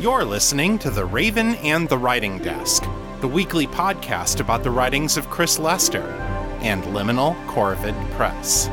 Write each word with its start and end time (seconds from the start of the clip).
You're 0.00 0.24
listening 0.24 0.78
to 0.80 0.90
The 0.90 1.04
Raven 1.04 1.56
and 1.56 1.88
the 1.88 1.98
Writing 1.98 2.38
Desk, 2.38 2.84
the 3.20 3.26
weekly 3.26 3.66
podcast 3.66 4.38
about 4.38 4.62
the 4.62 4.70
writings 4.70 5.16
of 5.16 5.28
Chris 5.28 5.58
Lester 5.58 6.02
and 6.60 6.84
Liminal 6.84 7.34
Corvid 7.48 7.96
Press. 8.12 8.68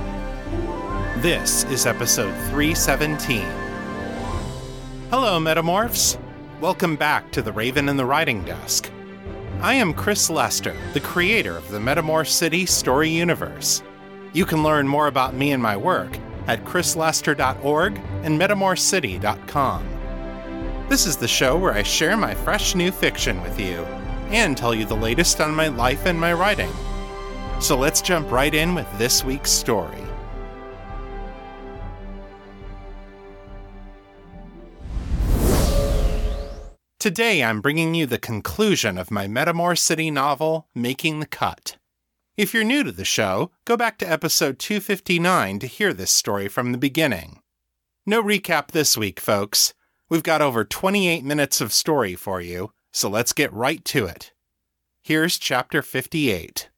This 1.24 1.64
is 1.64 1.88
episode 1.88 2.32
317. 2.52 3.42
Hello, 5.10 5.40
Metamorphs. 5.40 6.20
Welcome 6.62 6.96
back 6.96 7.32
to 7.32 7.42
The 7.42 7.52
Raven 7.52 7.90
and 7.90 7.98
the 7.98 8.06
Writing 8.06 8.44
Desk. 8.46 8.92
I 9.62 9.74
am 9.74 9.96
Chris 9.96 10.30
Lester, 10.30 10.76
the 10.94 11.00
creator 11.00 11.58
of 11.58 11.72
the 11.72 11.80
Metamor 11.80 12.28
City 12.28 12.68
story 12.68 13.10
universe. 13.10 13.82
You 14.34 14.46
can 14.46 14.62
learn 14.62 14.88
more 14.88 15.08
about 15.08 15.34
me 15.34 15.54
and 15.54 15.64
my 15.64 15.76
work 15.76 16.20
at 16.46 16.64
chrislester.org 16.66 18.00
and 18.22 18.40
metamorphcity.com. 18.40 19.95
This 20.88 21.08
is 21.08 21.18
the 21.18 21.28
show 21.28 21.58
where 21.58 21.74
I 21.74 21.82
share 21.82 22.16
my 22.16 22.36
fresh 22.36 22.76
new 22.76 22.92
fiction 22.92 23.42
with 23.42 23.60
you 23.60 23.84
and 24.30 24.56
tell 24.56 24.76
you 24.76 24.86
the 24.86 24.96
latest 24.96 25.42
on 25.42 25.56
my 25.56 25.68
life 25.68 26.06
and 26.06 26.20
my 26.20 26.32
writing. 26.32 26.72
So 27.60 27.76
let's 27.76 28.02
jump 28.02 28.30
right 28.30 28.54
in 28.54 28.76
with 28.76 28.88
this 29.00 29.24
week's 29.24 29.52
story. 29.52 29.98
Today 37.00 37.44
I'm 37.44 37.62
bringing 37.62 37.96
you 37.96 38.06
the 38.06 38.20
conclusion 38.20 39.00
of 39.00 39.10
my 39.10 39.26
Metamor 39.28 39.78
City 39.78 40.12
novel, 40.12 40.68
Making 40.76 41.20
the 41.20 41.26
Cut. 41.26 41.78
If 42.38 42.54
you're 42.54 42.64
new 42.64 42.84
to 42.84 42.92
the 42.92 43.06
show, 43.06 43.52
go 43.66 43.76
back 43.76 43.98
to 44.00 44.12
episode 44.12 44.60
259 44.60 45.58
to 45.60 45.68
hear 45.68 45.94
this 45.94 46.12
story 46.12 46.48
from 46.48 46.72
the 46.72 46.78
beginning. 46.78 47.40
No 48.06 48.22
recap 48.22 48.68
this 48.68 48.96
week, 48.96 49.20
folks. 49.20 49.74
We've 50.08 50.22
got 50.22 50.40
over 50.40 50.64
28 50.64 51.24
minutes 51.24 51.62
of 51.62 51.74
story 51.74 52.14
for 52.14 52.40
you, 52.40 52.72
so 52.94 53.10
let's 53.10 53.34
get 53.34 53.52
right 53.52 53.84
to 53.86 54.06
it. 54.06 54.34
Here's 55.02 55.40
chapter 55.40 55.82
58. 55.82 56.70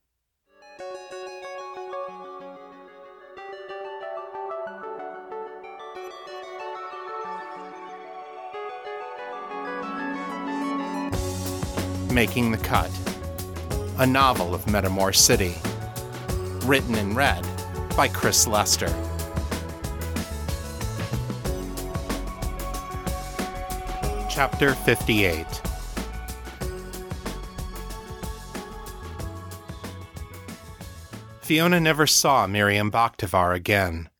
Making 12.09 12.51
the 12.51 12.57
Cut, 12.57 12.89
a 13.97 14.07
novel 14.07 14.55
of 14.55 14.63
Metamor 14.67 15.13
City. 15.13 15.55
Written 16.65 16.95
and 16.95 17.13
read 17.13 17.45
by 17.97 18.07
Chris 18.07 18.47
Lester. 18.47 19.06
Chapter 24.37 24.75
58 24.75 25.47
Fiona 31.41 31.79
never 31.79 32.05
saw 32.05 32.45
Miriam 32.45 32.91
Bakhtavar 32.91 33.55
again. 33.55 34.11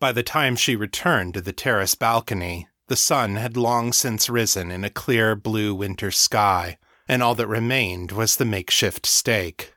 By 0.00 0.10
the 0.10 0.24
time 0.24 0.56
she 0.56 0.74
returned 0.74 1.34
to 1.34 1.40
the 1.40 1.52
terrace 1.52 1.94
balcony, 1.94 2.66
the 2.88 2.96
sun 2.96 3.36
had 3.36 3.56
long 3.56 3.92
since 3.92 4.28
risen 4.28 4.72
in 4.72 4.82
a 4.82 4.90
clear 4.90 5.36
blue 5.36 5.72
winter 5.72 6.10
sky, 6.10 6.76
and 7.06 7.22
all 7.22 7.36
that 7.36 7.46
remained 7.46 8.10
was 8.10 8.34
the 8.34 8.44
makeshift 8.44 9.06
stake. 9.06 9.72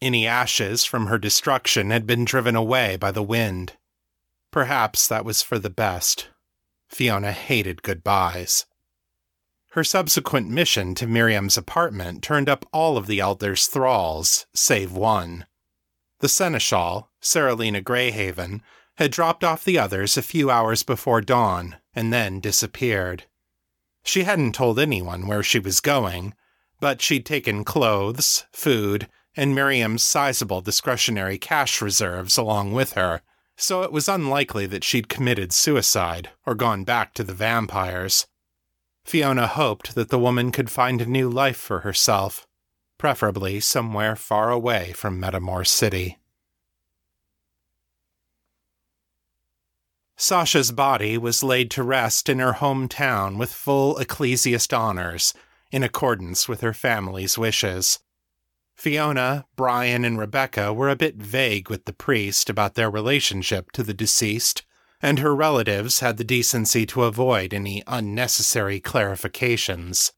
Any 0.00 0.26
ashes 0.26 0.84
from 0.84 1.06
her 1.06 1.18
destruction 1.18 1.92
had 1.92 2.08
been 2.08 2.24
driven 2.24 2.56
away 2.56 2.96
by 2.96 3.12
the 3.12 3.22
wind. 3.22 3.74
Perhaps 4.50 5.06
that 5.06 5.24
was 5.24 5.42
for 5.42 5.60
the 5.60 5.70
best. 5.70 6.30
Fiona 6.88 7.30
hated 7.30 7.84
goodbyes. 7.84 8.66
Her 9.72 9.84
subsequent 9.84 10.50
mission 10.50 10.94
to 10.96 11.06
Miriam's 11.06 11.56
apartment 11.56 12.22
turned 12.22 12.46
up 12.46 12.66
all 12.74 12.98
of 12.98 13.06
the 13.06 13.20
Elder's 13.20 13.66
thralls, 13.66 14.44
save 14.52 14.92
one. 14.92 15.46
The 16.20 16.28
seneschal, 16.28 17.08
Saralina 17.22 17.82
Greyhaven, 17.82 18.60
had 18.96 19.10
dropped 19.10 19.42
off 19.42 19.64
the 19.64 19.78
others 19.78 20.18
a 20.18 20.22
few 20.22 20.50
hours 20.50 20.82
before 20.82 21.22
dawn 21.22 21.76
and 21.94 22.12
then 22.12 22.38
disappeared. 22.38 23.24
She 24.04 24.24
hadn't 24.24 24.54
told 24.54 24.78
anyone 24.78 25.26
where 25.26 25.42
she 25.42 25.58
was 25.58 25.80
going, 25.80 26.34
but 26.78 27.00
she'd 27.00 27.24
taken 27.24 27.64
clothes, 27.64 28.44
food, 28.52 29.08
and 29.34 29.54
Miriam's 29.54 30.04
sizable 30.04 30.60
discretionary 30.60 31.38
cash 31.38 31.80
reserves 31.80 32.36
along 32.36 32.72
with 32.72 32.92
her, 32.92 33.22
so 33.56 33.82
it 33.82 33.90
was 33.92 34.06
unlikely 34.06 34.66
that 34.66 34.84
she'd 34.84 35.08
committed 35.08 35.50
suicide 35.50 36.28
or 36.44 36.54
gone 36.54 36.84
back 36.84 37.14
to 37.14 37.24
the 37.24 37.32
vampires. 37.32 38.26
Fiona 39.04 39.46
hoped 39.46 39.94
that 39.94 40.08
the 40.08 40.18
woman 40.18 40.52
could 40.52 40.70
find 40.70 41.00
a 41.00 41.06
new 41.06 41.28
life 41.28 41.56
for 41.56 41.80
herself, 41.80 42.46
preferably 42.98 43.60
somewhere 43.60 44.16
far 44.16 44.50
away 44.50 44.92
from 44.92 45.20
Metamor 45.20 45.66
City. 45.66 46.18
Sasha's 50.16 50.70
body 50.70 51.18
was 51.18 51.42
laid 51.42 51.68
to 51.72 51.82
rest 51.82 52.28
in 52.28 52.38
her 52.38 52.52
hometown 52.52 53.38
with 53.38 53.52
full 53.52 53.98
ecclesiast 53.98 54.72
honors, 54.72 55.34
in 55.72 55.82
accordance 55.82 56.48
with 56.48 56.60
her 56.60 56.72
family's 56.72 57.36
wishes. 57.36 57.98
Fiona, 58.74 59.46
Brian, 59.56 60.04
and 60.04 60.18
Rebecca 60.18 60.72
were 60.72 60.90
a 60.90 60.96
bit 60.96 61.16
vague 61.16 61.68
with 61.68 61.86
the 61.86 61.92
priest 61.92 62.48
about 62.48 62.74
their 62.74 62.90
relationship 62.90 63.72
to 63.72 63.82
the 63.82 63.94
deceased, 63.94 64.62
and 65.02 65.18
her 65.18 65.34
relatives 65.34 66.00
had 66.00 66.16
the 66.16 66.24
decency 66.24 66.86
to 66.86 67.02
avoid 67.02 67.52
any 67.52 67.82
unnecessary 67.88 68.80
clarifications. 68.80 70.12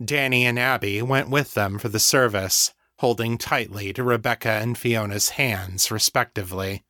Danni 0.00 0.42
and 0.42 0.58
Abbey 0.58 1.02
went 1.02 1.28
with 1.28 1.54
them 1.54 1.78
for 1.78 1.88
the 1.88 1.98
service, 1.98 2.72
holding 2.98 3.36
tightly 3.36 3.92
to 3.92 4.04
Rebecca 4.04 4.50
and 4.50 4.78
Fiona's 4.78 5.30
hands, 5.30 5.90
respectively. 5.90 6.84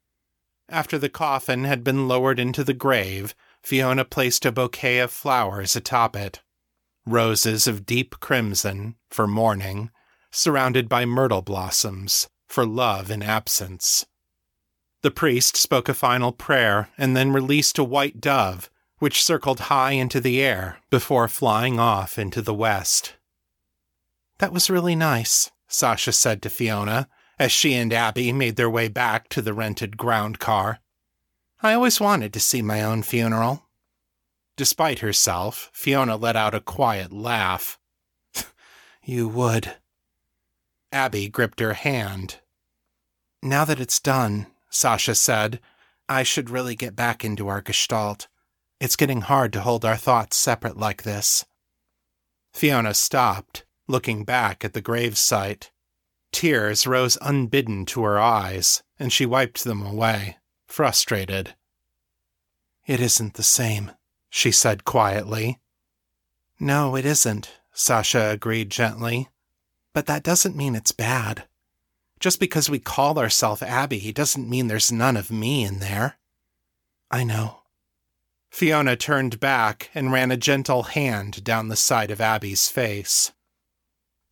After 0.68 0.98
the 0.98 1.08
coffin 1.08 1.64
had 1.64 1.82
been 1.82 2.06
lowered 2.06 2.38
into 2.38 2.62
the 2.62 2.74
grave, 2.74 3.34
Fiona 3.62 4.04
placed 4.04 4.44
a 4.44 4.52
bouquet 4.52 4.98
of 4.98 5.10
flowers 5.10 5.74
atop 5.74 6.14
it. 6.16 6.42
Roses 7.06 7.66
of 7.66 7.86
deep 7.86 8.20
crimson, 8.20 8.96
for 9.10 9.26
mourning, 9.26 9.90
surrounded 10.30 10.88
by 10.88 11.04
myrtle 11.04 11.42
blossoms, 11.42 12.28
for 12.48 12.66
love 12.66 13.10
in 13.10 13.22
absence. 13.22 14.06
The 15.04 15.10
priest 15.10 15.58
spoke 15.58 15.90
a 15.90 15.92
final 15.92 16.32
prayer 16.32 16.88
and 16.96 17.14
then 17.14 17.30
released 17.30 17.76
a 17.76 17.84
white 17.84 18.22
dove, 18.22 18.70
which 19.00 19.22
circled 19.22 19.60
high 19.68 19.90
into 19.90 20.18
the 20.18 20.40
air 20.40 20.78
before 20.88 21.28
flying 21.28 21.78
off 21.78 22.18
into 22.18 22.40
the 22.40 22.54
west. 22.54 23.12
That 24.38 24.50
was 24.50 24.70
really 24.70 24.96
nice, 24.96 25.50
Sasha 25.68 26.10
said 26.10 26.40
to 26.40 26.48
Fiona 26.48 27.06
as 27.38 27.52
she 27.52 27.74
and 27.74 27.92
Abbey 27.92 28.32
made 28.32 28.56
their 28.56 28.70
way 28.70 28.88
back 28.88 29.28
to 29.28 29.42
the 29.42 29.52
rented 29.52 29.98
ground 29.98 30.38
car. 30.38 30.78
I 31.62 31.74
always 31.74 32.00
wanted 32.00 32.32
to 32.32 32.40
see 32.40 32.62
my 32.62 32.82
own 32.82 33.02
funeral. 33.02 33.66
Despite 34.56 35.00
herself, 35.00 35.68
Fiona 35.74 36.16
let 36.16 36.34
out 36.34 36.54
a 36.54 36.62
quiet 36.62 37.12
laugh. 37.12 37.78
you 39.04 39.28
would. 39.28 39.76
Abbey 40.90 41.28
gripped 41.28 41.60
her 41.60 41.74
hand. 41.74 42.36
Now 43.42 43.66
that 43.66 43.80
it's 43.80 44.00
done, 44.00 44.46
Sasha 44.74 45.14
said, 45.14 45.60
I 46.08 46.24
should 46.24 46.50
really 46.50 46.74
get 46.74 46.96
back 46.96 47.24
into 47.24 47.46
our 47.46 47.62
gestalt. 47.62 48.26
It's 48.80 48.96
getting 48.96 49.20
hard 49.20 49.52
to 49.52 49.60
hold 49.60 49.84
our 49.84 49.96
thoughts 49.96 50.36
separate 50.36 50.76
like 50.76 51.04
this. 51.04 51.44
Fiona 52.52 52.92
stopped, 52.92 53.64
looking 53.86 54.24
back 54.24 54.64
at 54.64 54.72
the 54.72 54.82
gravesite. 54.82 55.70
Tears 56.32 56.86
rose 56.88 57.16
unbidden 57.22 57.86
to 57.86 58.02
her 58.02 58.18
eyes, 58.18 58.82
and 58.98 59.12
she 59.12 59.24
wiped 59.24 59.62
them 59.62 59.80
away, 59.86 60.38
frustrated. 60.66 61.54
It 62.84 63.00
isn't 63.00 63.34
the 63.34 63.44
same, 63.44 63.92
she 64.28 64.50
said 64.50 64.84
quietly. 64.84 65.60
No, 66.58 66.96
it 66.96 67.06
isn't, 67.06 67.52
Sasha 67.72 68.30
agreed 68.30 68.70
gently. 68.70 69.28
But 69.92 70.06
that 70.06 70.24
doesn't 70.24 70.56
mean 70.56 70.74
it's 70.74 70.92
bad. 70.92 71.44
Just 72.24 72.40
because 72.40 72.70
we 72.70 72.78
call 72.78 73.18
ourselves 73.18 73.60
Abbey 73.60 74.10
doesn't 74.10 74.48
mean 74.48 74.66
there's 74.66 74.90
none 74.90 75.18
of 75.18 75.30
me 75.30 75.62
in 75.62 75.80
there. 75.80 76.16
I 77.10 77.22
know. 77.22 77.64
Fiona 78.48 78.96
turned 78.96 79.40
back 79.40 79.90
and 79.94 80.10
ran 80.10 80.30
a 80.30 80.38
gentle 80.38 80.84
hand 80.84 81.44
down 81.44 81.68
the 81.68 81.76
side 81.76 82.10
of 82.10 82.22
Abbey's 82.22 82.66
face. 82.66 83.32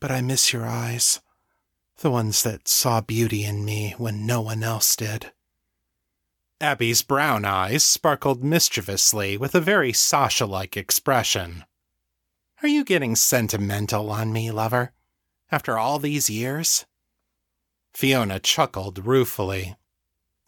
But 0.01 0.11
I 0.11 0.23
miss 0.23 0.55
your 0.55 0.65
eyes, 0.65 1.21
the 1.99 2.11
ones 2.11 2.43
that 2.45 2.67
saw 2.67 3.03
beauty 3.03 3.45
in 3.45 3.63
me 3.63 3.95
when 3.99 4.25
no 4.25 4.41
one 4.41 4.63
else 4.63 4.97
did. 4.97 5.31
Abbey's 6.63 7.03
brown 7.03 7.45
eyes 7.45 7.85
sparkled 7.85 8.43
mischievously 8.43 9.37
with 9.37 9.55
a 9.55 9.61
very 9.61 9.93
Sasha 9.93 10.47
like 10.47 10.79
expression. 10.79 11.67
Are 12.63 12.69
you 12.69 12.85
getting 12.85 13.17
sentimental 13.17 14.11
on 14.11 14.33
me, 14.33 14.51
lover? 14.51 14.93
After 15.51 15.77
all 15.77 15.99
these 15.99 16.31
years? 16.31 16.87
Fiona 17.95 18.41
chuckled 18.41 19.07
ruefully. 19.07 19.77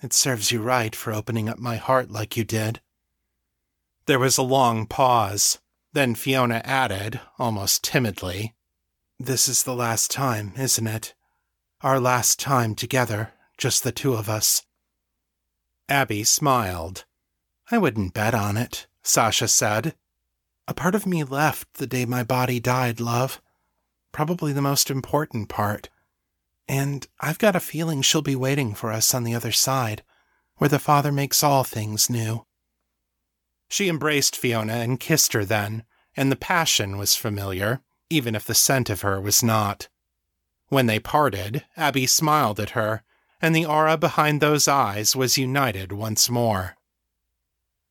It 0.03 0.13
serves 0.13 0.51
you 0.51 0.61
right 0.61 0.95
for 0.95 1.13
opening 1.13 1.49
up 1.49 1.59
my 1.59 1.77
heart 1.77 2.11
like 2.11 2.37
you 2.37 2.45
did. 2.45 2.81
There 4.07 4.19
was 4.19 4.37
a 4.37 4.43
long 4.43 4.87
pause. 4.87 5.59
Then 5.93 6.15
Fiona 6.15 6.61
added, 6.65 7.21
almost 7.39 7.85
timidly, 7.85 8.55
This 9.19 9.49
is 9.49 9.63
the 9.63 9.75
last 9.75 10.11
time, 10.11 10.53
isn't 10.59 10.87
it? 10.87 11.15
Our 11.83 12.01
last 12.01 12.41
time 12.41 12.75
together, 12.75 13.33
just 13.57 13.85
the 13.85 13.93
two 13.93 14.15
of 14.15 14.29
us. 14.29 14.67
Abbey 15.89 16.25
smiled. 16.25 17.05
I 17.71 17.79
wouldn't 17.79 18.15
bet 18.15 18.35
on 18.35 18.57
it, 18.57 18.87
Sasha 19.03 19.49
said. 19.49 19.95
A 20.67 20.75
part 20.75 20.95
of 20.95 21.07
me 21.07 21.25
left 21.25 21.75
the 21.75 21.87
day 21.87 22.05
my 22.05 22.25
body 22.25 22.59
died, 22.59 23.01
love. 23.01 23.41
Probably 24.13 24.53
the 24.53 24.63
most 24.63 24.91
important 24.91 25.49
part. 25.49 25.91
And 26.69 27.07
I've 27.21 27.39
got 27.39 27.57
a 27.57 27.61
feeling 27.61 28.03
she'll 28.03 28.23
be 28.23 28.37
waiting 28.37 28.75
for 28.75 28.91
us 28.91 29.15
on 29.15 29.25
the 29.25 29.35
other 29.35 29.53
side, 29.53 30.03
where 30.57 30.69
the 30.69 30.79
Father 30.79 31.13
makes 31.13 31.43
all 31.43 31.65
things 31.65 32.09
new. 32.09 32.47
She 33.69 33.89
embraced 33.89 34.37
Fiona 34.37 34.75
and 34.75 35.01
kissed 35.01 35.33
her 35.33 35.45
then, 35.45 35.85
and 36.17 36.31
the 36.31 36.37
passion 36.37 36.97
was 36.97 37.17
familiar, 37.17 37.81
even 38.09 38.35
if 38.35 38.47
the 38.47 38.55
scent 38.55 38.89
of 38.89 39.03
her 39.03 39.21
was 39.21 39.43
not. 39.43 39.89
When 40.69 40.87
they 40.87 40.99
parted, 40.99 41.65
Abbey 41.77 42.07
smiled 42.07 42.61
at 42.61 42.71
her, 42.71 43.03
and 43.43 43.55
the 43.55 43.67
aura 43.67 43.99
behind 43.99 44.41
those 44.41 44.69
eyes 44.69 45.15
was 45.15 45.37
united 45.37 45.93
once 45.93 46.31
more. 46.31 46.77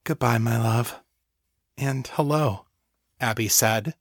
Goodbye, 0.04 0.40
my 0.40 0.58
love. 0.58 1.00
And 1.78 2.08
hello, 2.08 2.66
Abbey 3.20 3.48
said. 3.48 3.94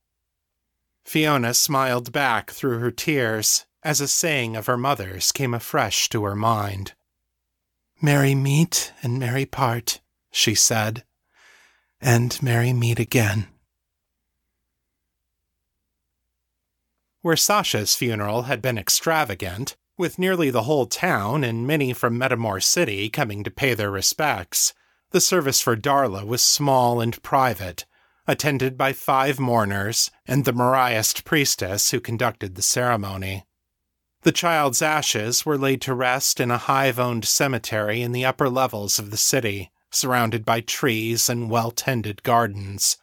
Fiona 1.04 1.52
smiled 1.52 2.12
back 2.12 2.50
through 2.50 2.78
her 2.78 2.90
tears 2.90 3.66
as 3.82 4.00
a 4.00 4.08
saying 4.08 4.56
of 4.56 4.66
her 4.66 4.76
mother's 4.76 5.32
came 5.32 5.54
afresh 5.54 6.08
to 6.08 6.24
her 6.24 6.36
mind. 6.36 6.92
Merry 8.00 8.34
meet 8.34 8.92
and 9.02 9.18
merry 9.18 9.46
part, 9.46 10.00
she 10.30 10.54
said 10.54 11.04
and 12.02 12.42
merry 12.42 12.72
meet 12.72 12.98
again. 12.98 13.46
Where 17.20 17.36
Sasha's 17.36 17.94
funeral 17.94 18.42
had 18.42 18.60
been 18.60 18.76
extravagant, 18.76 19.76
with 19.96 20.18
nearly 20.18 20.50
the 20.50 20.64
whole 20.64 20.86
town 20.86 21.44
and 21.44 21.64
many 21.64 21.92
from 21.92 22.18
Metamor 22.18 22.60
City 22.60 23.08
coming 23.08 23.44
to 23.44 23.50
pay 23.50 23.74
their 23.74 23.92
respects, 23.92 24.74
the 25.12 25.20
service 25.20 25.60
for 25.60 25.76
Darla 25.76 26.26
was 26.26 26.42
small 26.42 27.00
and 27.00 27.22
private, 27.22 27.86
attended 28.26 28.76
by 28.76 28.92
five 28.92 29.38
mourners 29.38 30.10
and 30.26 30.44
the 30.44 30.52
Mariahist 30.52 31.24
priestess 31.24 31.92
who 31.92 32.00
conducted 32.00 32.56
the 32.56 32.62
ceremony. 32.62 33.44
The 34.22 34.32
child's 34.32 34.80
ashes 34.80 35.44
were 35.44 35.58
laid 35.58 35.80
to 35.82 35.94
rest 35.94 36.38
in 36.38 36.50
a 36.52 36.58
hive 36.58 37.00
owned 37.00 37.24
cemetery 37.24 38.02
in 38.02 38.12
the 38.12 38.24
upper 38.24 38.48
levels 38.48 39.00
of 39.00 39.10
the 39.10 39.16
city, 39.16 39.72
surrounded 39.90 40.44
by 40.44 40.60
trees 40.60 41.28
and 41.28 41.50
well 41.50 41.72
tended 41.72 42.22
gardens. 42.22 42.98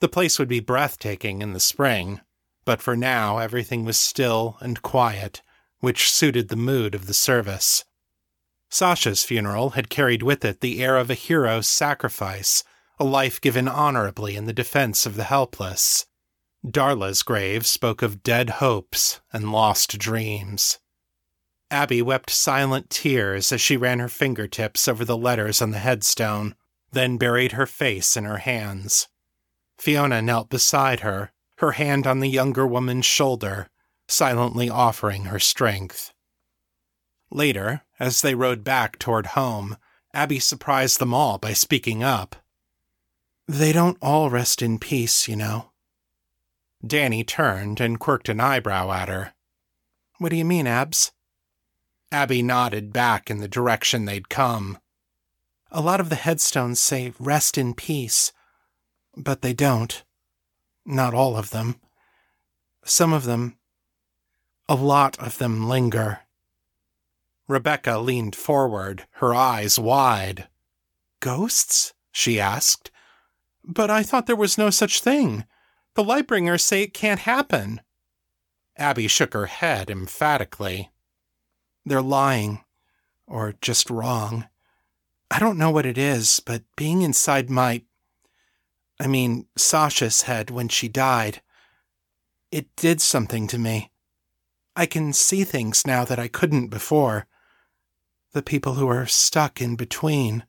The 0.00 0.08
place 0.08 0.38
would 0.38 0.48
be 0.48 0.60
breathtaking 0.60 1.42
in 1.42 1.52
the 1.52 1.60
spring, 1.60 2.22
but 2.64 2.80
for 2.80 2.96
now 2.96 3.38
everything 3.38 3.84
was 3.84 3.98
still 3.98 4.56
and 4.60 4.80
quiet, 4.80 5.42
which 5.80 6.10
suited 6.10 6.48
the 6.48 6.56
mood 6.56 6.94
of 6.94 7.06
the 7.06 7.14
service. 7.14 7.84
Sasha's 8.70 9.24
funeral 9.24 9.70
had 9.70 9.90
carried 9.90 10.22
with 10.22 10.44
it 10.44 10.60
the 10.60 10.82
air 10.82 10.96
of 10.96 11.10
a 11.10 11.14
hero's 11.14 11.68
sacrifice, 11.68 12.64
a 12.98 13.04
life 13.04 13.40
given 13.40 13.68
honorably 13.68 14.34
in 14.34 14.46
the 14.46 14.52
defense 14.52 15.04
of 15.04 15.16
the 15.16 15.24
helpless. 15.24 16.06
Darla's 16.66 17.22
grave 17.22 17.66
spoke 17.66 18.02
of 18.02 18.22
dead 18.22 18.50
hopes 18.50 19.20
and 19.32 19.52
lost 19.52 19.98
dreams. 19.98 20.78
Abbey 21.70 22.02
wept 22.02 22.30
silent 22.30 22.90
tears 22.90 23.52
as 23.52 23.60
she 23.60 23.76
ran 23.76 23.98
her 23.98 24.08
fingertips 24.08 24.88
over 24.88 25.04
the 25.04 25.16
letters 25.16 25.60
on 25.60 25.70
the 25.70 25.78
headstone, 25.78 26.54
then 26.92 27.18
buried 27.18 27.52
her 27.52 27.66
face 27.66 28.16
in 28.16 28.24
her 28.24 28.38
hands. 28.38 29.08
Fiona 29.76 30.22
knelt 30.22 30.48
beside 30.48 31.00
her, 31.00 31.32
her 31.58 31.72
hand 31.72 32.06
on 32.06 32.20
the 32.20 32.28
younger 32.28 32.66
woman's 32.66 33.06
shoulder, 33.06 33.68
silently 34.08 34.70
offering 34.70 35.26
her 35.26 35.38
strength. 35.38 36.12
Later, 37.30 37.82
as 38.00 38.22
they 38.22 38.34
rode 38.34 38.64
back 38.64 38.98
toward 38.98 39.26
home, 39.26 39.76
Abbey 40.14 40.38
surprised 40.38 40.98
them 40.98 41.12
all 41.12 41.36
by 41.38 41.52
speaking 41.52 42.02
up. 42.02 42.36
They 43.46 43.72
don't 43.72 43.98
all 44.00 44.30
rest 44.30 44.62
in 44.62 44.78
peace, 44.78 45.28
you 45.28 45.36
know. 45.36 45.67
Danni 46.84 47.26
turned 47.26 47.80
and 47.80 47.98
quirked 47.98 48.28
an 48.28 48.40
eyebrow 48.40 48.90
at 48.92 49.08
her. 49.08 49.34
What 50.18 50.30
do 50.30 50.36
you 50.36 50.44
mean, 50.44 50.66
Abs? 50.66 51.12
Abbey 52.10 52.42
nodded 52.42 52.92
back 52.92 53.30
in 53.30 53.38
the 53.38 53.48
direction 53.48 54.04
they'd 54.04 54.28
come. 54.28 54.78
A 55.70 55.80
lot 55.80 56.00
of 56.00 56.08
the 56.08 56.16
headstones 56.16 56.80
say 56.80 57.12
rest 57.18 57.58
in 57.58 57.74
peace, 57.74 58.32
but 59.16 59.42
they 59.42 59.52
don't. 59.52 60.04
Not 60.86 61.12
all 61.12 61.36
of 61.36 61.50
them. 61.50 61.80
Some 62.84 63.12
of 63.12 63.24
them, 63.24 63.58
a 64.68 64.74
lot 64.74 65.18
of 65.18 65.38
them 65.38 65.68
linger. 65.68 66.20
Rebecca 67.46 67.98
leaned 67.98 68.36
forward, 68.36 69.06
her 69.12 69.34
eyes 69.34 69.78
wide. 69.78 70.48
Ghosts? 71.20 71.94
she 72.12 72.40
asked. 72.40 72.90
But 73.64 73.90
I 73.90 74.02
thought 74.02 74.26
there 74.26 74.36
was 74.36 74.58
no 74.58 74.70
such 74.70 75.00
thing. 75.00 75.44
The 75.98 76.04
Lightbringers 76.04 76.60
say 76.60 76.82
it 76.82 76.94
can't 76.94 77.18
happen. 77.18 77.80
Abbey 78.76 79.08
shook 79.08 79.32
her 79.32 79.46
head 79.46 79.90
emphatically. 79.90 80.92
They're 81.84 82.00
lying, 82.00 82.62
or 83.26 83.56
just 83.60 83.90
wrong. 83.90 84.46
I 85.28 85.40
don't 85.40 85.58
know 85.58 85.72
what 85.72 85.86
it 85.86 85.98
is, 85.98 86.38
but 86.38 86.62
being 86.76 87.02
inside 87.02 87.50
my. 87.50 87.82
I 89.00 89.08
mean, 89.08 89.48
Sasha's 89.56 90.22
head 90.22 90.50
when 90.50 90.68
she 90.68 90.86
died, 90.86 91.42
it 92.52 92.68
did 92.76 93.00
something 93.00 93.48
to 93.48 93.58
me. 93.58 93.90
I 94.76 94.86
can 94.86 95.12
see 95.12 95.42
things 95.42 95.84
now 95.84 96.04
that 96.04 96.20
I 96.20 96.28
couldn't 96.28 96.68
before. 96.68 97.26
The 98.34 98.42
people 98.42 98.74
who 98.74 98.86
are 98.86 99.06
stuck 99.06 99.60
in 99.60 99.74
between. 99.74 100.44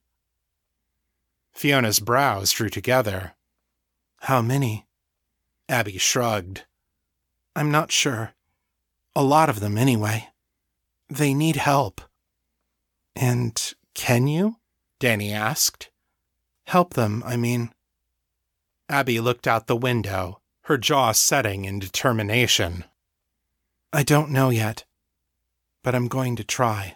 Fiona's 1.52 2.00
brows 2.00 2.52
drew 2.52 2.70
together. 2.70 3.34
How 4.18 4.44
many? 4.44 4.86
Abbey 5.70 6.00
shrugged. 6.00 6.66
I'm 7.56 7.70
not 7.70 7.92
sure. 7.92 8.34
A 9.16 9.24
lot 9.24 9.50
of 9.50 9.60
them, 9.60 9.78
anyway. 9.78 10.30
They 11.10 11.34
need 11.34 11.58
help. 11.58 12.02
And 13.16 13.74
can 13.94 14.28
you? 14.28 14.58
Danni 15.00 15.32
asked. 15.32 15.92
Help 16.66 16.96
them, 16.96 17.24
I 17.26 17.38
mean. 17.38 17.72
Abbey 18.90 19.20
looked 19.20 19.48
out 19.48 19.68
the 19.68 19.76
window, 19.76 20.42
her 20.64 20.78
jaw 20.78 21.12
setting 21.12 21.66
in 21.66 21.78
determination. 21.78 22.86
I 23.94 24.04
don't 24.04 24.32
know 24.32 24.50
yet, 24.50 24.86
but 25.84 25.94
I'm 25.94 26.08
going 26.08 26.36
to 26.38 26.44
try. 26.44 26.96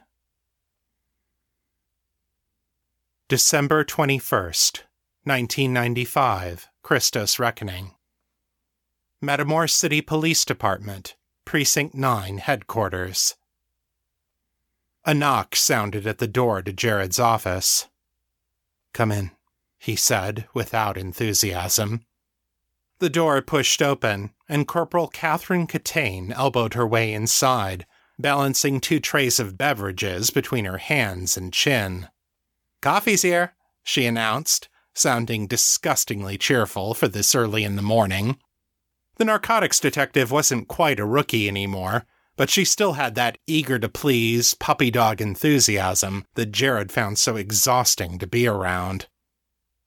December 3.30 3.84
21st, 3.84 4.82
1995, 5.24 6.68
Christos 6.84 7.39
Reckoning. 7.39 7.92
Metamor 9.24 9.70
City 9.70 10.01
Police 10.01 10.44
Department, 10.44 11.15
Precinct 11.46 11.96
9 11.96 12.39
Headquarters. 12.39 13.36
A 15.06 15.13
knock 15.13 15.56
sounded 15.56 16.06
at 16.06 16.18
the 16.18 16.27
door 16.27 16.62
to 16.62 16.74
Jared's 16.74 17.20
office. 17.20 17.88
Come 18.94 19.13
in, 19.13 19.32
he 19.80 19.96
said 19.96 20.50
without 20.53 20.98
enthusiasm. 20.98 22.06
The 23.00 23.10
door 23.10 23.42
pushed 23.42 23.82
open, 23.82 24.32
and 24.50 24.68
Corporal 24.68 25.08
Catherine 25.08 25.68
Katane 25.68 26.34
elbowed 26.34 26.74
her 26.74 26.86
way 26.86 27.13
inside, 27.13 27.86
balancing 28.20 28.82
two 28.82 29.00
trays 29.00 29.39
of 29.39 29.58
beverages 29.58 30.32
between 30.32 30.65
her 30.65 30.80
hands 30.80 31.38
and 31.38 31.53
chin. 31.53 32.10
Coffee's 32.82 33.22
here, 33.22 33.53
she 33.84 34.06
announced, 34.06 34.68
sounding 34.94 35.48
disgustingly 35.48 36.38
cheerful 36.38 36.94
for 36.94 37.08
this 37.08 37.34
early 37.34 37.63
in 37.63 37.77
the 37.77 37.82
morning. 37.82 38.38
The 39.24 39.27
narcotics 39.27 39.80
detective 39.80 40.32
wasn't 40.32 40.68
quite 40.68 41.00
a 41.00 41.06
rookie 41.06 41.48
anymore, 41.48 42.06
but 42.36 42.50
she 42.50 42.65
still 42.65 42.94
had 43.00 43.15
that 43.15 43.38
eager 43.48 43.80
to 43.80 43.88
please, 43.88 44.53
puppy 44.53 44.92
dog 44.92 45.22
enthusiasm 45.22 46.25
that 46.34 46.51
Jared 46.51 46.92
found 46.92 47.18
so 47.18 47.38
exhausting 47.38 48.20
to 48.20 48.27
be 48.27 48.48
around. 48.48 49.08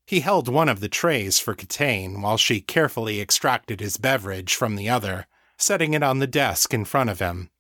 He 0.07 0.21
held 0.21 0.49
one 0.49 0.71
of 0.71 0.81
the 0.81 0.88
trays 0.88 1.38
for 1.38 1.55
Katane 1.55 2.23
while 2.23 2.38
she 2.38 2.62
carefully 2.62 3.21
extracted 3.21 3.78
his 3.78 3.99
beverage 3.99 4.55
from 4.55 4.75
the 4.75 4.88
other, 4.88 5.26
setting 5.59 5.93
it 5.93 6.02
on 6.02 6.19
the 6.19 6.26
desk 6.26 6.73
in 6.73 6.87
front 6.87 7.11
of 7.11 7.19
him. 7.19 7.50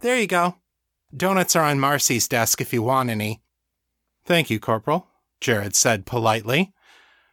There 0.00 0.18
you 0.18 0.26
go. 0.26 0.56
Donuts 1.14 1.54
are 1.54 1.64
on 1.64 1.78
Marcy's 1.78 2.26
desk 2.26 2.62
if 2.62 2.72
you 2.72 2.82
want 2.82 3.10
any. 3.10 3.42
Thank 4.24 4.48
you, 4.48 4.58
Corporal, 4.58 5.08
Jared 5.42 5.76
said 5.76 6.06
politely. 6.06 6.72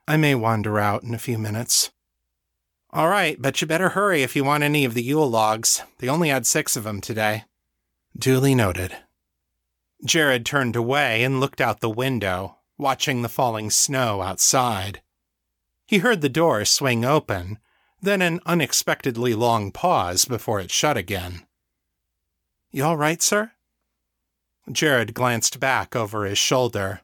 I 0.06 0.18
may 0.18 0.36
wander 0.36 0.82
out 0.82 1.04
in 1.04 1.14
a 1.14 1.18
few 1.18 1.38
minutes. 1.38 1.92
All 2.94 3.10
right, 3.10 3.42
but 3.42 3.60
you 3.60 3.66
better 3.66 3.90
hurry 3.90 4.22
if 4.22 4.36
you 4.36 4.44
want 4.44 4.64
any 4.64 4.86
of 4.86 4.94
the 4.94 5.02
Yule 5.02 5.28
logs. 5.28 5.82
They 5.98 6.08
only 6.08 6.30
had 6.30 6.46
six 6.46 6.76
of 6.76 6.84
them 6.84 7.02
today. 7.02 7.46
Duly 8.16 8.54
noted. 8.54 8.96
Jared 10.06 10.46
turned 10.46 10.76
away 10.76 11.24
and 11.24 11.40
looked 11.40 11.60
out 11.60 11.80
the 11.80 11.90
window, 11.90 12.58
watching 12.78 13.24
the 13.24 13.30
falling 13.30 13.72
snow 13.72 14.22
outside. 14.22 15.02
He 15.88 15.98
heard 15.98 16.22
the 16.22 16.30
door 16.30 16.66
swing 16.66 17.04
open, 17.04 17.58
then 18.00 18.22
an 18.22 18.40
unexpectedly 18.46 19.34
long 19.34 19.72
pause 19.72 20.26
before 20.26 20.60
it 20.60 20.70
shut 20.70 20.96
again. 20.96 21.48
You 22.70 22.84
all 22.84 22.98
right, 22.98 23.24
sir? 23.24 23.54
Jared 24.72 25.16
glanced 25.16 25.60
back 25.60 25.96
over 25.96 26.26
his 26.26 26.38
shoulder. 26.38 27.02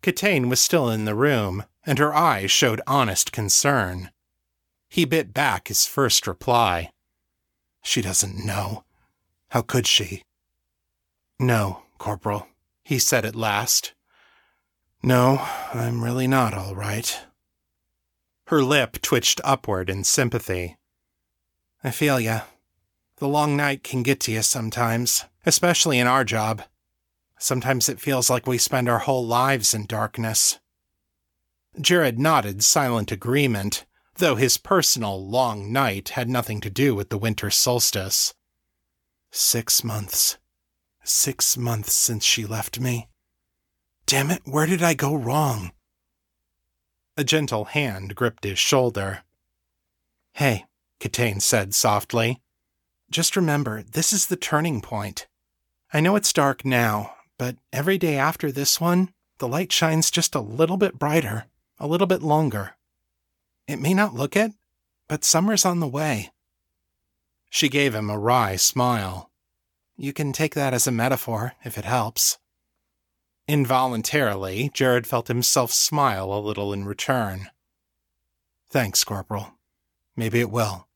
Katane 0.00 0.48
was 0.48 0.60
still 0.60 0.88
in 0.88 1.06
the 1.06 1.16
room, 1.16 1.64
and 1.84 1.98
her 1.98 2.14
eyes 2.14 2.52
showed 2.52 2.80
honest 2.86 3.32
concern. 3.32 4.12
He 4.88 5.04
bit 5.04 5.34
back 5.34 5.68
his 5.68 5.86
first 5.86 6.26
reply. 6.26 6.90
She 7.82 8.02
doesn't 8.02 8.44
know. 8.44 8.84
How 9.50 9.62
could 9.62 9.86
she? 9.86 10.22
No, 11.38 11.82
Corporal, 11.98 12.48
he 12.84 12.98
said 12.98 13.24
at 13.24 13.36
last. 13.36 13.92
No, 15.02 15.46
I'm 15.72 16.02
really 16.02 16.26
not 16.26 16.54
all 16.54 16.74
right. 16.74 17.18
Her 18.46 18.62
lip 18.62 19.00
twitched 19.02 19.40
upward 19.44 19.90
in 19.90 20.04
sympathy. 20.04 20.76
I 21.84 21.90
feel 21.90 22.18
ya. 22.18 22.42
The 23.16 23.28
long 23.28 23.56
night 23.56 23.84
can 23.84 24.02
get 24.02 24.20
to 24.20 24.32
you 24.32 24.42
sometimes, 24.42 25.24
especially 25.44 25.98
in 25.98 26.06
our 26.06 26.24
job. 26.24 26.62
Sometimes 27.38 27.88
it 27.88 28.00
feels 28.00 28.28
like 28.28 28.46
we 28.46 28.58
spend 28.58 28.88
our 28.88 29.00
whole 29.00 29.26
lives 29.26 29.74
in 29.74 29.86
darkness. 29.86 30.58
Jared 31.80 32.18
nodded 32.18 32.64
silent 32.64 33.12
agreement, 33.12 33.84
though 34.18 34.36
his 34.36 34.58
personal 34.58 35.24
long 35.24 35.72
night 35.72 36.10
had 36.10 36.28
nothing 36.28 36.60
to 36.60 36.70
do 36.70 36.94
with 36.94 37.08
the 37.08 37.18
winter 37.18 37.50
solstice. 37.50 38.34
Six 39.30 39.82
months. 39.82 40.38
Six 41.04 41.56
months 41.56 41.92
since 41.92 42.24
she 42.24 42.44
left 42.44 42.80
me. 42.80 43.08
Damn 44.06 44.30
it, 44.30 44.42
where 44.44 44.66
did 44.66 44.82
I 44.82 44.94
go 44.94 45.14
wrong? 45.14 45.72
A 47.16 47.24
gentle 47.24 47.66
hand 47.66 48.14
gripped 48.14 48.44
his 48.44 48.58
shoulder. 48.58 49.22
Hey, 50.32 50.66
Katane 51.00 51.42
said 51.42 51.74
softly. 51.74 52.40
Just 53.10 53.36
remember, 53.36 53.82
this 53.82 54.12
is 54.12 54.26
the 54.26 54.36
turning 54.36 54.80
point. 54.80 55.26
I 55.92 56.00
know 56.00 56.16
it's 56.16 56.32
dark 56.32 56.64
now, 56.64 57.14
but 57.38 57.56
every 57.72 57.98
day 57.98 58.16
after 58.16 58.52
this 58.52 58.80
one, 58.80 59.10
the 59.38 59.48
light 59.48 59.72
shines 59.72 60.10
just 60.10 60.34
a 60.34 60.40
little 60.40 60.76
bit 60.76 60.98
brighter, 60.98 61.46
a 61.78 61.86
little 61.86 62.06
bit 62.06 62.22
longer. 62.22 62.77
It 63.68 63.78
may 63.78 63.92
not 63.92 64.14
look 64.14 64.34
it, 64.34 64.52
but 65.08 65.24
summer's 65.24 65.66
on 65.66 65.78
the 65.78 65.86
way. 65.86 66.32
She 67.50 67.68
gave 67.68 67.94
him 67.94 68.08
a 68.08 68.18
wry 68.18 68.56
smile. 68.56 69.30
You 69.96 70.14
can 70.14 70.32
take 70.32 70.54
that 70.54 70.72
as 70.72 70.86
a 70.86 70.92
metaphor, 70.92 71.52
if 71.64 71.76
it 71.76 71.84
helps. 71.84 72.38
Involuntarily, 73.46 74.70
Jared 74.72 75.06
felt 75.06 75.28
himself 75.28 75.70
smile 75.70 76.32
a 76.32 76.40
little 76.40 76.72
in 76.72 76.86
return. 76.86 77.50
Thanks, 78.70 79.04
Corporal. 79.04 79.58
Maybe 80.16 80.40
it 80.40 80.50
will. 80.50 80.88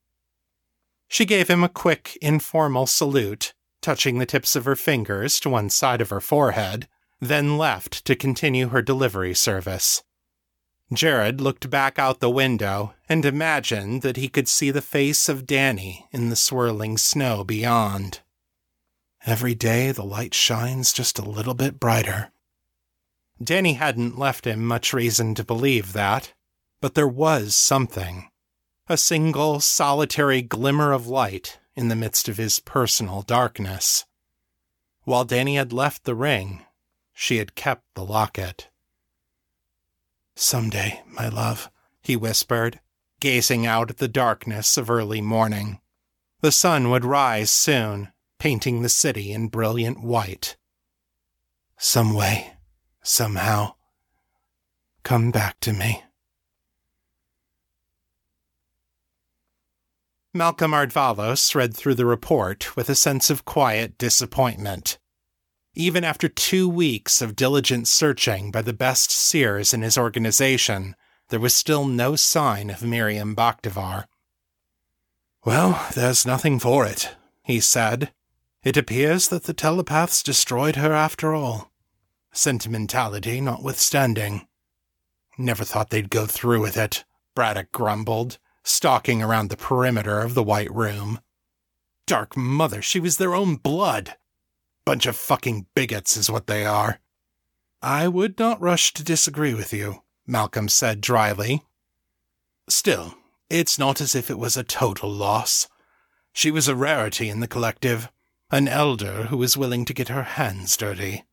She 1.09 1.26
gave 1.26 1.49
him 1.49 1.62
a 1.62 1.69
quick, 1.69 2.17
informal 2.23 2.87
salute, 2.87 3.52
touching 3.83 4.19
the 4.19 4.26
tips 4.26 4.57
of 4.57 4.64
her 4.64 4.76
fingers 4.76 5.38
to 5.41 5.50
one 5.50 5.69
side 5.69 6.00
of 6.00 6.09
her 6.09 6.21
forehead, 6.21 6.88
then 7.21 7.59
left 7.59 8.05
to 8.07 8.17
continue 8.17 8.69
her 8.69 8.81
delivery 8.81 9.35
service. 9.35 10.02
Jared 10.92 11.40
looked 11.40 11.70
back 11.70 11.99
out 11.99 12.20
the 12.20 12.30
window 12.30 12.94
and 13.08 13.25
imagined 13.25 14.02
that 14.02 14.16
he 14.16 14.28
could 14.28 14.49
see 14.49 14.70
the 14.70 14.82
face 14.82 15.28
of 15.28 15.46
Danny 15.46 16.06
in 16.11 16.28
the 16.28 16.37
swirling 16.37 16.99
snow 16.99 17.44
beyond. 17.44 18.20
Every 19.25 19.54
day 19.54 19.92
the 19.92 20.04
light 20.04 20.34
shines 20.34 20.92
just 20.92 21.18
a 21.18 21.22
little 21.28 21.54
bit 21.54 21.78
brighter. 21.78 22.32
Danny 23.42 23.75
hadn't 23.75 24.18
left 24.18 24.46
him 24.46 24.64
much 24.64 24.92
reason 24.92 25.34
to 25.37 25.44
believe 25.44 25.92
that, 25.92 26.32
but 26.80 26.94
there 26.94 27.08
was 27.08 27.54
something. 27.54 28.28
A 28.88 28.96
single, 28.96 29.61
solitary 29.61 30.42
glimmer 30.42 30.92
of 30.92 31.06
light 31.06 31.58
in 31.75 31.88
the 31.88 31.96
midst 31.96 32.28
of 32.28 32.37
his 32.37 32.58
personal 32.58 33.22
darkness. 33.22 34.04
While 35.04 35.25
Danny 35.25 35.56
had 35.56 35.72
left 35.72 36.04
the 36.04 36.14
ring, 36.14 36.64
she 37.14 37.38
had 37.38 37.54
kept 37.54 37.84
the 37.94 38.04
locket. 38.04 38.68
Someday, 40.34 41.02
my 41.06 41.28
love, 41.28 41.70
he 42.02 42.16
whispered, 42.16 42.80
gazing 43.20 43.66
out 43.66 43.90
at 43.90 43.98
the 43.98 44.08
darkness 44.08 44.76
of 44.76 44.90
early 44.90 45.20
morning. 45.20 45.80
The 46.40 46.52
sun 46.52 46.90
would 46.90 47.04
rise 47.04 47.50
soon, 47.50 48.12
painting 48.38 48.82
the 48.82 48.88
city 48.88 49.32
in 49.32 49.48
brilliant 49.48 50.02
white. 50.02 50.56
Some 51.78 52.14
way, 52.14 52.54
somehow, 53.02 53.74
come 55.02 55.30
back 55.30 55.60
to 55.60 55.72
me. 55.72 56.02
Malcolm 60.34 60.72
Ardvalos 60.72 61.54
read 61.54 61.76
through 61.76 61.94
the 61.94 62.06
report 62.06 62.74
with 62.74 62.88
a 62.88 62.94
sense 62.94 63.28
of 63.28 63.44
quiet 63.44 63.98
disappointment. 63.98 64.98
Even 65.75 66.05
after 66.05 66.29
two 66.29 66.69
weeks 66.69 67.23
of 67.23 67.37
diligent 67.37 67.88
searching 67.88 68.50
by 68.50 68.62
the 68.62 68.73
best 68.73 69.11
seers 69.11 69.73
in 69.73 69.83
his 69.83 69.97
organization, 69.97 70.95
there 71.31 71.41
was 71.41 71.55
still 71.55 71.87
no 71.87 72.14
sign 72.14 72.69
of 72.69 72.83
Miriam 72.83 73.35
Bakhtivar. 73.35 74.05
Well, 75.45 75.88
there's 75.95 76.26
nothing 76.26 76.59
for 76.59 76.85
it, 76.85 77.17
he 77.43 77.59
said, 77.59 78.12
it 78.62 78.76
appears 78.76 79.29
that 79.29 79.45
the 79.45 79.55
telepaths 79.55 80.23
destroyed 80.23 80.76
her 80.76 80.93
after 80.93 81.35
all. 81.35 81.73
Sentimentality 82.33 83.41
notwithstanding. 83.41 84.47
Never 85.37 85.64
thought 85.64 85.91
they'd 85.91 86.11
go 86.11 86.26
through 86.26 86.61
with 86.61 86.76
it, 86.76 87.05
Braddock 87.35 87.73
grumbled, 87.73 88.38
stalking 88.62 89.21
around 89.21 89.49
the 89.49 89.57
perimeter 89.57 90.21
of 90.21 90.35
the 90.35 90.43
White 90.45 90.73
Room. 90.73 91.21
Dark 92.07 92.37
Mother, 92.37 92.83
she 92.83 93.00
was 93.00 93.17
their 93.17 93.35
own 93.35 93.57
blood. 93.57 94.17
Bunch 94.84 95.06
of 95.06 95.16
fucking 95.16 95.66
bigots 95.74 96.16
is 96.16 96.30
what 96.30 96.46
they 96.46 96.64
are. 96.64 97.00
I 97.80 98.08
would 98.08 98.38
not 98.38 98.60
rush 98.60 98.92
to 98.94 99.04
disagree 99.04 99.54
with 99.54 99.72
you, 99.72 100.02
Malcolm 100.26 100.68
said 100.68 101.00
dryly. 101.00 101.62
Still, 102.68 103.14
it's 103.50 103.78
not 103.78 104.00
as 104.00 104.14
if 104.14 104.30
it 104.30 104.38
was 104.38 104.56
a 104.56 104.64
total 104.64 105.10
loss. 105.10 105.68
She 106.32 106.50
was 106.50 106.68
a 106.68 106.76
rarity 106.76 107.28
in 107.28 107.40
the 107.40 107.48
collective 107.48 108.08
an 108.52 108.68
elder 108.68 109.24
who 109.24 109.38
was 109.38 109.56
willing 109.56 109.86
to 109.86 109.94
get 109.94 110.08
her 110.08 110.22
hands 110.22 110.76
dirty. 110.76 111.24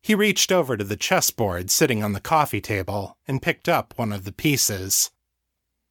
He 0.00 0.14
reached 0.14 0.52
over 0.52 0.76
to 0.76 0.84
the 0.84 0.96
chessboard 0.96 1.72
sitting 1.72 2.04
on 2.04 2.12
the 2.12 2.20
coffee 2.20 2.60
table 2.60 3.18
and 3.26 3.42
picked 3.42 3.68
up 3.68 3.92
one 3.96 4.12
of 4.12 4.24
the 4.24 4.32
pieces. 4.32 5.10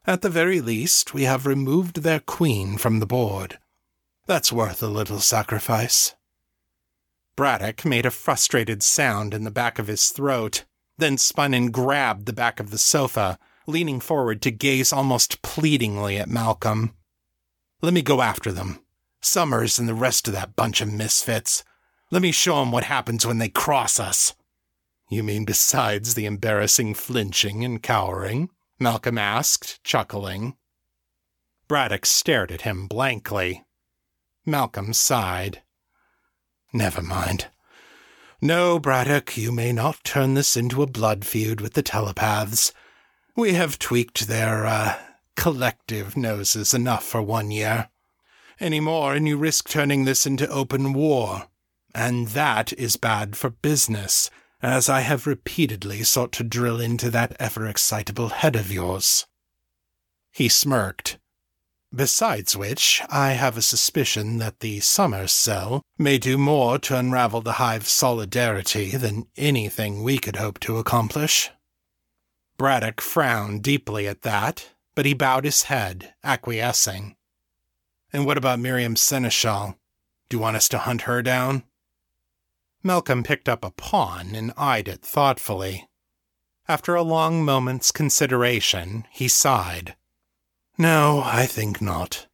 At 0.08 0.22
the 0.22 0.30
very 0.30 0.62
least, 0.62 1.14
we 1.14 1.24
have 1.24 1.46
removed 1.46 2.04
their 2.04 2.22
queen 2.22 2.78
from 2.78 3.00
the 3.00 3.06
board. 3.06 3.60
That's 4.28 4.52
worth 4.52 4.82
a 4.82 4.88
little 4.88 5.20
sacrifice. 5.20 6.16
Braddock 7.40 7.86
made 7.86 8.06
a 8.06 8.12
frustrated 8.12 8.84
sound 8.84 9.34
in 9.34 9.46
the 9.46 9.50
back 9.50 9.80
of 9.80 9.88
his 9.88 10.10
throat, 10.10 10.66
then 10.98 11.18
spun 11.18 11.54
and 11.54 11.74
grabbed 11.74 12.26
the 12.26 12.34
back 12.34 12.60
of 12.60 12.70
the 12.70 12.78
sofa, 12.78 13.40
leaning 13.66 14.02
forward 14.02 14.42
to 14.42 14.52
gaze 14.52 14.92
almost 14.92 15.42
pleadingly 15.42 16.18
at 16.18 16.28
Malcolm. 16.28 16.96
Let 17.82 17.94
me 17.94 18.02
go 18.02 18.22
after 18.22 18.52
them. 18.52 18.82
Sommers 19.22 19.80
and 19.80 19.88
the 19.88 19.94
rest 19.94 20.28
of 20.28 20.34
that 20.34 20.58
bunch 20.58 20.82
of 20.82 20.92
misfits. 20.92 21.64
Let 22.12 22.22
me 22.22 22.34
show 22.34 22.62
'em 22.62 22.74
what 22.74 22.84
happens 22.84 23.26
when 23.26 23.38
they 23.38 23.48
cross 23.48 24.02
us. 24.02 24.36
You 25.10 25.24
mean 25.24 25.46
besides 25.46 26.16
the 26.16 26.26
embarrassing 26.26 26.94
flinching 26.96 27.64
and 27.64 27.82
cowering? 27.82 28.50
Malcolm 28.82 29.18
asked, 29.18 29.82
chuckling. 29.86 30.58
Braddock 31.70 32.06
stared 32.06 32.52
at 32.52 32.64
him 32.64 32.86
blankly. 32.86 33.64
Malcolm 34.46 34.92
sighed. 34.92 35.64
Never 36.74 37.02
mind. 37.02 37.48
No, 38.42 38.80
Braddock, 38.80 39.38
you 39.38 39.52
may 39.52 39.74
not 39.74 40.04
turn 40.04 40.34
this 40.34 40.56
into 40.56 40.82
a 40.82 40.88
blood 40.88 41.26
feud 41.26 41.62
with 41.62 41.74
the 41.74 41.84
telepaths. 41.84 42.72
We 43.36 43.54
have 43.54 43.80
tweaked 43.80 44.28
their, 44.28 44.66
uh, 44.66 44.98
collective 45.36 46.18
noses 46.18 46.74
enough 46.74 47.04
for 47.04 47.22
one 47.22 47.52
year 47.52 47.90
any 48.60 48.80
more, 48.80 49.14
and 49.14 49.28
you 49.28 49.38
risk 49.38 49.70
turning 49.70 50.06
this 50.06 50.26
into 50.26 50.48
open 50.50 50.94
war. 50.94 51.48
And 51.96 52.30
that 52.30 52.74
is 52.74 52.98
bad 52.98 53.36
for 53.36 53.50
business, 53.50 54.30
as 54.62 54.90
I 54.90 55.02
have 55.02 55.26
repeatedly 55.26 56.04
sought 56.04 56.32
to 56.34 56.44
drill 56.44 56.80
into 56.80 57.10
that 57.12 57.36
ever 57.40 57.66
excitable 57.66 58.30
head 58.30 58.56
of 58.56 58.72
yours. 58.72 59.26
He 60.32 60.50
smirked. 60.50 61.19
Besides 61.94 62.56
which, 62.56 63.02
I 63.10 63.32
have 63.32 63.58
a 63.58 63.64
suspicion 63.64 64.38
that 64.38 64.60
the 64.60 64.80
Sommers 64.80 65.32
cell 65.32 65.82
may 65.98 66.20
do 66.20 66.38
more 66.38 66.78
to 66.80 66.96
unravel 66.96 67.42
the 67.42 67.54
hive's 67.54 67.90
solidarity 67.90 68.92
than 68.92 69.26
anything 69.36 70.04
we 70.04 70.20
could 70.20 70.36
hope 70.36 70.60
to 70.62 70.78
accomplish. 70.78 71.50
Braddock 72.58 73.02
frowned 73.02 73.64
deeply 73.64 74.08
at 74.08 74.22
that, 74.22 74.70
but 74.94 75.06
he 75.06 75.16
bowed 75.16 75.46
his 75.46 75.64
head, 75.64 76.14
acquiescing. 76.24 77.16
And 78.14 78.26
what 78.26 78.38
about 78.38 78.60
Miriam 78.60 78.96
Seneschal? 78.96 79.76
Do 80.30 80.38
you 80.38 80.42
want 80.42 80.58
us 80.58 80.70
to 80.70 80.80
hunt 80.80 81.04
her 81.04 81.24
down? 81.24 81.64
Malcolm 82.84 83.24
picked 83.24 83.50
up 83.50 83.66
a 83.66 83.72
pawn 83.72 84.36
and 84.36 84.54
eyed 84.56 84.88
it 84.88 85.02
thoughtfully. 85.02 85.90
After 86.68 86.94
a 86.94 87.02
long 87.02 87.44
moment's 87.44 87.92
consideration, 87.92 89.06
he 89.10 89.28
sighed. 89.28 89.96
No, 90.82 91.22
I 91.26 91.46
think 91.46 91.82
not. 91.82 92.28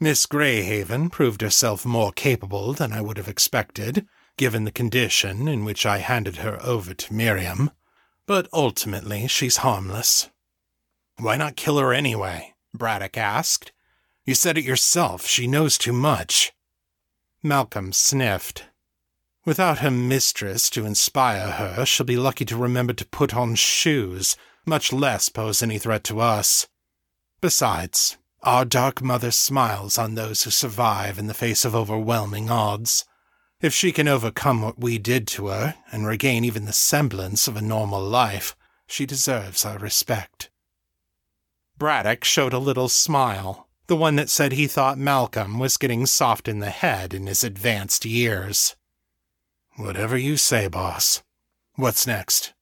Miss 0.00 0.26
Greyhaven 0.26 1.12
proved 1.12 1.42
herself 1.42 1.86
more 1.86 2.10
capable 2.10 2.72
than 2.72 2.92
I 2.92 3.00
would 3.00 3.16
have 3.18 3.28
expected, 3.28 4.04
given 4.36 4.64
the 4.64 4.72
condition 4.72 5.46
in 5.46 5.64
which 5.64 5.86
I 5.86 5.98
handed 5.98 6.38
her 6.38 6.60
over 6.60 6.92
to 6.92 7.14
Miriam, 7.14 7.70
but 8.26 8.48
ultimately 8.52 9.28
she's 9.28 9.58
harmless. 9.58 10.28
Why 11.18 11.36
not 11.36 11.54
kill 11.54 11.78
her 11.78 11.94
anyway? 11.94 12.54
Braddock 12.74 13.16
asked. 13.16 13.70
You 14.24 14.34
said 14.34 14.58
it 14.58 14.64
yourself, 14.64 15.24
she 15.28 15.46
knows 15.46 15.78
too 15.78 15.92
much. 15.92 16.52
Malcolm 17.44 17.92
sniffed. 17.92 18.64
Without 19.44 19.78
her 19.78 19.90
mistress 19.92 20.68
to 20.70 20.84
inspire 20.84 21.52
her, 21.52 21.86
she'll 21.86 22.06
be 22.06 22.16
lucky 22.16 22.44
to 22.46 22.56
remember 22.56 22.92
to 22.94 23.06
put 23.06 23.36
on 23.36 23.54
shoes, 23.54 24.36
much 24.66 24.92
less 24.92 25.28
pose 25.28 25.62
any 25.62 25.78
threat 25.78 26.02
to 26.04 26.18
us. 26.18 26.66
Besides, 27.44 28.16
our 28.42 28.64
Dark 28.64 29.02
Mother 29.02 29.30
smiles 29.30 29.98
on 29.98 30.14
those 30.14 30.44
who 30.44 30.50
survive 30.50 31.18
in 31.18 31.26
the 31.26 31.34
face 31.34 31.66
of 31.66 31.74
overwhelming 31.74 32.48
odds. 32.48 33.04
If 33.60 33.74
she 33.74 33.92
can 33.92 34.08
overcome 34.08 34.62
what 34.62 34.78
we 34.78 34.96
did 34.96 35.28
to 35.28 35.48
her 35.48 35.74
and 35.92 36.06
regain 36.06 36.46
even 36.46 36.64
the 36.64 36.72
semblance 36.72 37.46
of 37.46 37.54
a 37.54 37.60
normal 37.60 38.00
life, 38.00 38.56
she 38.86 39.04
deserves 39.04 39.62
our 39.66 39.76
respect. 39.78 40.48
Braddock 41.76 42.24
showed 42.24 42.54
a 42.54 42.58
little 42.58 42.88
smile, 42.88 43.68
the 43.88 43.96
one 43.96 44.16
that 44.16 44.30
said 44.30 44.52
he 44.52 44.66
thought 44.66 44.96
Malcolm 44.96 45.58
was 45.58 45.76
getting 45.76 46.06
soft 46.06 46.48
in 46.48 46.60
the 46.60 46.70
head 46.70 47.12
in 47.12 47.26
his 47.26 47.44
advanced 47.44 48.06
years. 48.06 48.74
Whatever 49.76 50.16
you 50.16 50.38
say, 50.38 50.66
boss. 50.66 51.22
What's 51.74 52.06
next? 52.06 52.54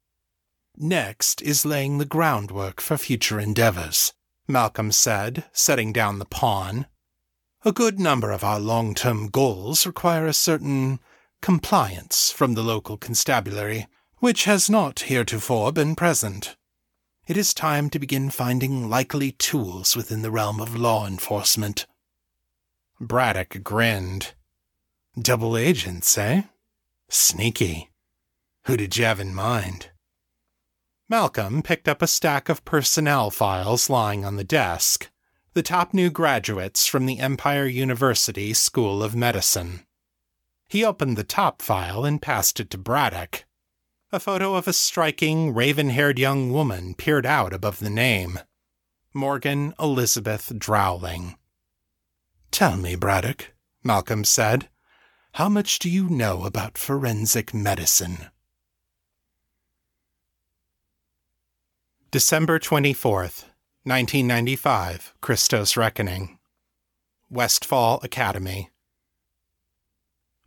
Next 0.76 1.40
is 1.40 1.64
laying 1.64 1.98
the 1.98 2.04
groundwork 2.04 2.80
for 2.80 2.96
future 2.96 3.38
endeavors. 3.38 4.12
Malcolm 4.48 4.90
said, 4.92 5.44
setting 5.52 5.92
down 5.92 6.18
the 6.18 6.24
pawn. 6.24 6.86
A 7.64 7.72
good 7.72 8.00
number 8.00 8.32
of 8.32 8.42
our 8.42 8.58
long 8.58 8.94
term 8.94 9.28
goals 9.28 9.86
require 9.86 10.26
a 10.26 10.32
certain 10.32 10.98
compliance 11.40 12.32
from 12.32 12.54
the 12.54 12.62
local 12.62 12.96
constabulary, 12.96 13.86
which 14.18 14.44
has 14.44 14.68
not 14.68 15.00
heretofore 15.00 15.72
been 15.72 15.94
present. 15.94 16.56
It 17.28 17.36
is 17.36 17.54
time 17.54 17.88
to 17.90 18.00
begin 18.00 18.30
finding 18.30 18.90
likely 18.90 19.30
tools 19.32 19.94
within 19.94 20.22
the 20.22 20.30
realm 20.30 20.60
of 20.60 20.74
law 20.74 21.06
enforcement. 21.06 21.86
Braddock 23.00 23.62
grinned. 23.62 24.34
Double 25.20 25.56
agents, 25.56 26.18
eh? 26.18 26.42
Sneaky. 27.08 27.90
Who 28.64 28.76
did 28.76 28.96
you 28.96 29.04
have 29.04 29.20
in 29.20 29.34
mind? 29.34 29.91
Malcolm 31.12 31.60
picked 31.60 31.90
up 31.90 32.00
a 32.00 32.06
stack 32.06 32.48
of 32.48 32.64
personnel 32.64 33.30
files 33.30 33.90
lying 33.90 34.24
on 34.24 34.36
the 34.36 34.44
desk, 34.44 35.10
the 35.52 35.62
top 35.62 35.92
new 35.92 36.08
graduates 36.08 36.86
from 36.86 37.04
the 37.04 37.18
Empire 37.18 37.66
University 37.66 38.54
School 38.54 39.02
of 39.02 39.14
Medicine. 39.14 39.80
He 40.70 40.82
opened 40.82 41.18
the 41.18 41.22
top 41.22 41.60
file 41.60 42.06
and 42.06 42.22
passed 42.22 42.60
it 42.60 42.70
to 42.70 42.78
Braddock. 42.78 43.44
A 44.10 44.18
photo 44.18 44.54
of 44.54 44.66
a 44.66 44.72
striking, 44.72 45.52
raven 45.52 45.90
haired 45.90 46.18
young 46.18 46.50
woman 46.50 46.94
peered 46.94 47.26
out 47.26 47.52
above 47.52 47.80
the 47.80 47.90
name 47.90 48.38
Morgan 49.12 49.74
Elizabeth 49.78 50.50
Drowling. 50.58 51.36
Tell 52.50 52.78
me, 52.78 52.96
Braddock, 52.96 53.52
Malcolm 53.84 54.24
said, 54.24 54.70
how 55.32 55.50
much 55.50 55.78
do 55.78 55.90
you 55.90 56.08
know 56.08 56.44
about 56.44 56.78
forensic 56.78 57.52
medicine? 57.52 58.30
December 62.12 62.58
24th, 62.58 63.44
1995, 63.84 65.14
Christos 65.22 65.78
Reckoning. 65.78 66.38
Westfall 67.30 68.00
Academy. 68.02 68.68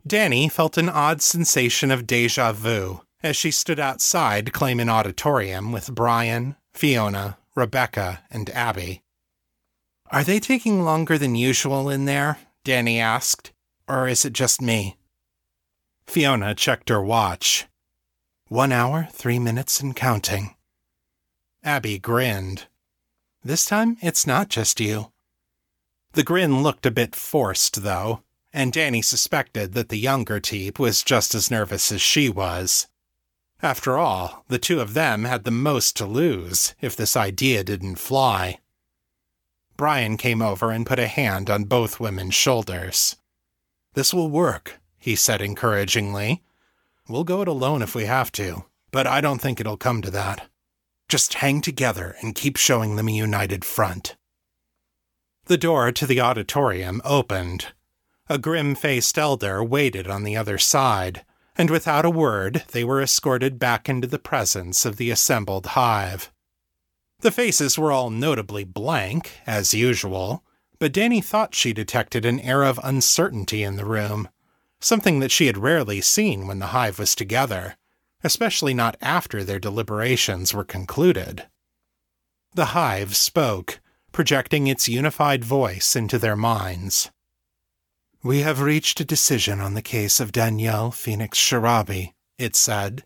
Danni 0.06 0.48
felt 0.48 0.78
an 0.78 0.88
odd 0.88 1.22
sensation 1.22 1.90
of 1.90 2.06
deja 2.06 2.52
vu 2.52 3.00
as 3.20 3.34
she 3.34 3.50
stood 3.50 3.80
outside 3.80 4.52
Clayman 4.52 4.88
Auditorium 4.88 5.72
with 5.72 5.92
Brian, 5.92 6.54
Fiona, 6.72 7.36
Rebecca, 7.56 8.22
and 8.30 8.48
Abbey. 8.50 9.02
Are 10.12 10.22
they 10.22 10.38
taking 10.38 10.84
longer 10.84 11.18
than 11.18 11.34
usual 11.34 11.90
in 11.90 12.04
there? 12.04 12.38
Danni 12.64 13.00
asked. 13.00 13.50
Or 13.88 14.06
is 14.06 14.24
it 14.24 14.32
just 14.32 14.62
me? 14.62 14.98
Fiona 16.06 16.54
checked 16.54 16.90
her 16.90 17.02
watch. 17.02 17.66
One 18.46 18.70
hour, 18.70 19.08
three 19.10 19.40
minutes, 19.40 19.80
and 19.80 19.96
counting. 19.96 20.55
Abbey 21.66 21.98
grinned. 21.98 22.68
This 23.42 23.64
time, 23.64 23.96
it's 24.00 24.24
not 24.24 24.48
just 24.48 24.78
you. 24.78 25.10
The 26.12 26.22
grin 26.22 26.62
looked 26.62 26.86
a 26.86 26.92
bit 26.92 27.16
forced, 27.16 27.82
though, 27.82 28.22
and 28.52 28.72
Danni 28.72 29.04
suspected 29.04 29.72
that 29.72 29.88
the 29.88 29.98
younger 29.98 30.38
Teep 30.38 30.78
was 30.78 31.02
just 31.02 31.34
as 31.34 31.50
nervous 31.50 31.90
as 31.90 32.00
she 32.00 32.28
was. 32.28 32.86
After 33.62 33.98
all, 33.98 34.44
the 34.46 34.60
two 34.60 34.78
of 34.78 34.94
them 34.94 35.24
had 35.24 35.42
the 35.42 35.50
most 35.50 35.96
to 35.96 36.06
lose 36.06 36.76
if 36.80 36.94
this 36.94 37.16
idea 37.16 37.64
didn't 37.64 37.96
fly. 37.96 38.60
Brian 39.76 40.16
came 40.16 40.40
over 40.40 40.70
and 40.70 40.86
put 40.86 41.00
a 41.00 41.08
hand 41.08 41.50
on 41.50 41.64
both 41.64 41.98
women's 41.98 42.34
shoulders. 42.34 43.16
This 43.94 44.14
will 44.14 44.30
work, 44.30 44.78
he 44.98 45.16
said 45.16 45.42
encouragingly. 45.42 46.44
We'll 47.08 47.24
go 47.24 47.42
it 47.42 47.48
alone 47.48 47.82
if 47.82 47.92
we 47.92 48.04
have 48.04 48.30
to, 48.32 48.66
but 48.92 49.08
I 49.08 49.20
don't 49.20 49.40
think 49.40 49.58
it'll 49.58 49.76
come 49.76 50.00
to 50.02 50.12
that. 50.12 50.48
Just 51.08 51.34
hang 51.34 51.60
together 51.60 52.16
and 52.20 52.34
keep 52.34 52.56
showing 52.56 52.96
them 52.96 53.08
a 53.08 53.12
united 53.12 53.64
front. 53.64 54.16
The 55.44 55.56
door 55.56 55.92
to 55.92 56.06
the 56.06 56.20
auditorium 56.20 57.00
opened. 57.04 57.68
A 58.28 58.38
grim 58.38 58.74
faced 58.74 59.16
elder 59.16 59.62
waited 59.62 60.08
on 60.08 60.24
the 60.24 60.36
other 60.36 60.58
side, 60.58 61.24
and 61.54 61.70
without 61.70 62.04
a 62.04 62.10
word 62.10 62.64
they 62.72 62.82
were 62.82 63.00
escorted 63.00 63.60
back 63.60 63.88
into 63.88 64.08
the 64.08 64.18
presence 64.18 64.84
of 64.84 64.96
the 64.96 65.12
assembled 65.12 65.66
hive. 65.66 66.32
The 67.20 67.30
faces 67.30 67.78
were 67.78 67.92
all 67.92 68.10
notably 68.10 68.64
blank, 68.64 69.40
as 69.46 69.72
usual, 69.72 70.44
but 70.80 70.92
Danni 70.92 71.22
thought 71.22 71.54
she 71.54 71.72
detected 71.72 72.26
an 72.26 72.40
air 72.40 72.64
of 72.64 72.80
uncertainty 72.82 73.62
in 73.62 73.76
the 73.76 73.86
room, 73.86 74.28
something 74.80 75.20
that 75.20 75.30
she 75.30 75.46
had 75.46 75.56
rarely 75.56 76.00
seen 76.00 76.48
when 76.48 76.58
the 76.58 76.66
hive 76.66 76.98
was 76.98 77.14
together 77.14 77.76
especially 78.22 78.74
not 78.74 78.96
after 79.00 79.44
their 79.44 79.58
deliberations 79.58 80.52
were 80.54 80.64
concluded. 80.64 81.46
The 82.54 82.66
hive 82.66 83.16
spoke, 83.16 83.80
projecting 84.12 84.66
its 84.66 84.88
unified 84.88 85.44
voice 85.44 85.94
into 85.94 86.18
their 86.18 86.36
minds. 86.36 87.10
We 88.22 88.40
have 88.40 88.60
reached 88.60 88.98
a 88.98 89.04
decision 89.04 89.60
on 89.60 89.74
the 89.74 89.82
case 89.82 90.20
of 90.20 90.32
Danielle 90.32 90.90
Phoenix 90.90 91.38
Sharabi, 91.38 92.14
it 92.38 92.56
said. 92.56 93.04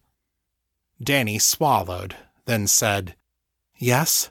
Danni 1.02 1.40
swallowed, 1.40 2.16
then 2.46 2.66
said, 2.66 3.16
Yes. 3.76 4.30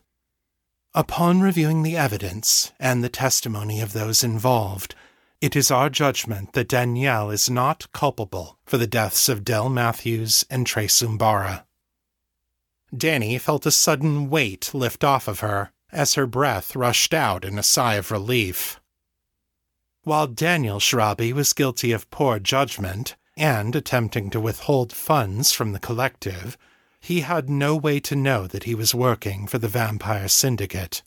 Upon 0.94 1.42
reviewing 1.42 1.84
the 1.84 1.98
evidence 1.98 2.72
and 2.80 3.04
the 3.04 3.10
testimony 3.10 3.82
of 3.82 3.94
those 3.94 4.24
involved, 4.24 4.96
it 5.42 5.56
is 5.56 5.72
our 5.72 5.90
judgment 5.90 6.54
that 6.54 6.68
Danielle 6.68 7.30
is 7.30 7.50
not 7.50 7.92
culpable 7.94 8.58
for 8.66 8.78
the 8.78 8.88
deaths 8.88 9.30
of 9.30 9.46
Del 9.46 9.70
Matthews 9.70 10.46
and 10.50 10.68
Trace 10.68 11.02
Umbara. 11.02 11.64
Danni 12.94 13.40
felt 13.40 13.66
a 13.66 13.72
sudden 13.72 14.30
weight 14.30 14.72
lift 14.74 15.04
off 15.04 15.28
of 15.28 15.40
her 15.40 15.72
as 15.92 16.16
her 16.16 16.28
breath 16.28 16.76
rushed 16.76 17.14
out 17.14 17.46
in 17.46 17.58
a 17.58 17.64
sigh 17.64 17.96
of 17.96 18.12
relief. 18.12 18.80
While 20.04 20.28
Daniel 20.28 20.80
Sharabi 20.80 21.34
was 21.34 21.54
guilty 21.54 21.92
of 21.92 22.10
poor 22.10 22.40
judgment 22.40 23.16
and 23.38 23.76
attempting 23.76 24.30
to 24.32 24.40
withhold 24.40 24.92
funds 24.92 25.52
from 25.52 25.72
the 25.72 25.80
collective, 25.80 26.58
he 27.00 27.22
had 27.22 27.50
no 27.50 27.78
way 27.78 28.00
to 28.02 28.16
know 28.16 28.46
that 28.48 28.64
he 28.64 28.76
was 28.76 28.94
working 28.94 29.48
for 29.48 29.58
the 29.58 29.68
Vampire 29.68 30.28
Syndicate. 30.28 31.02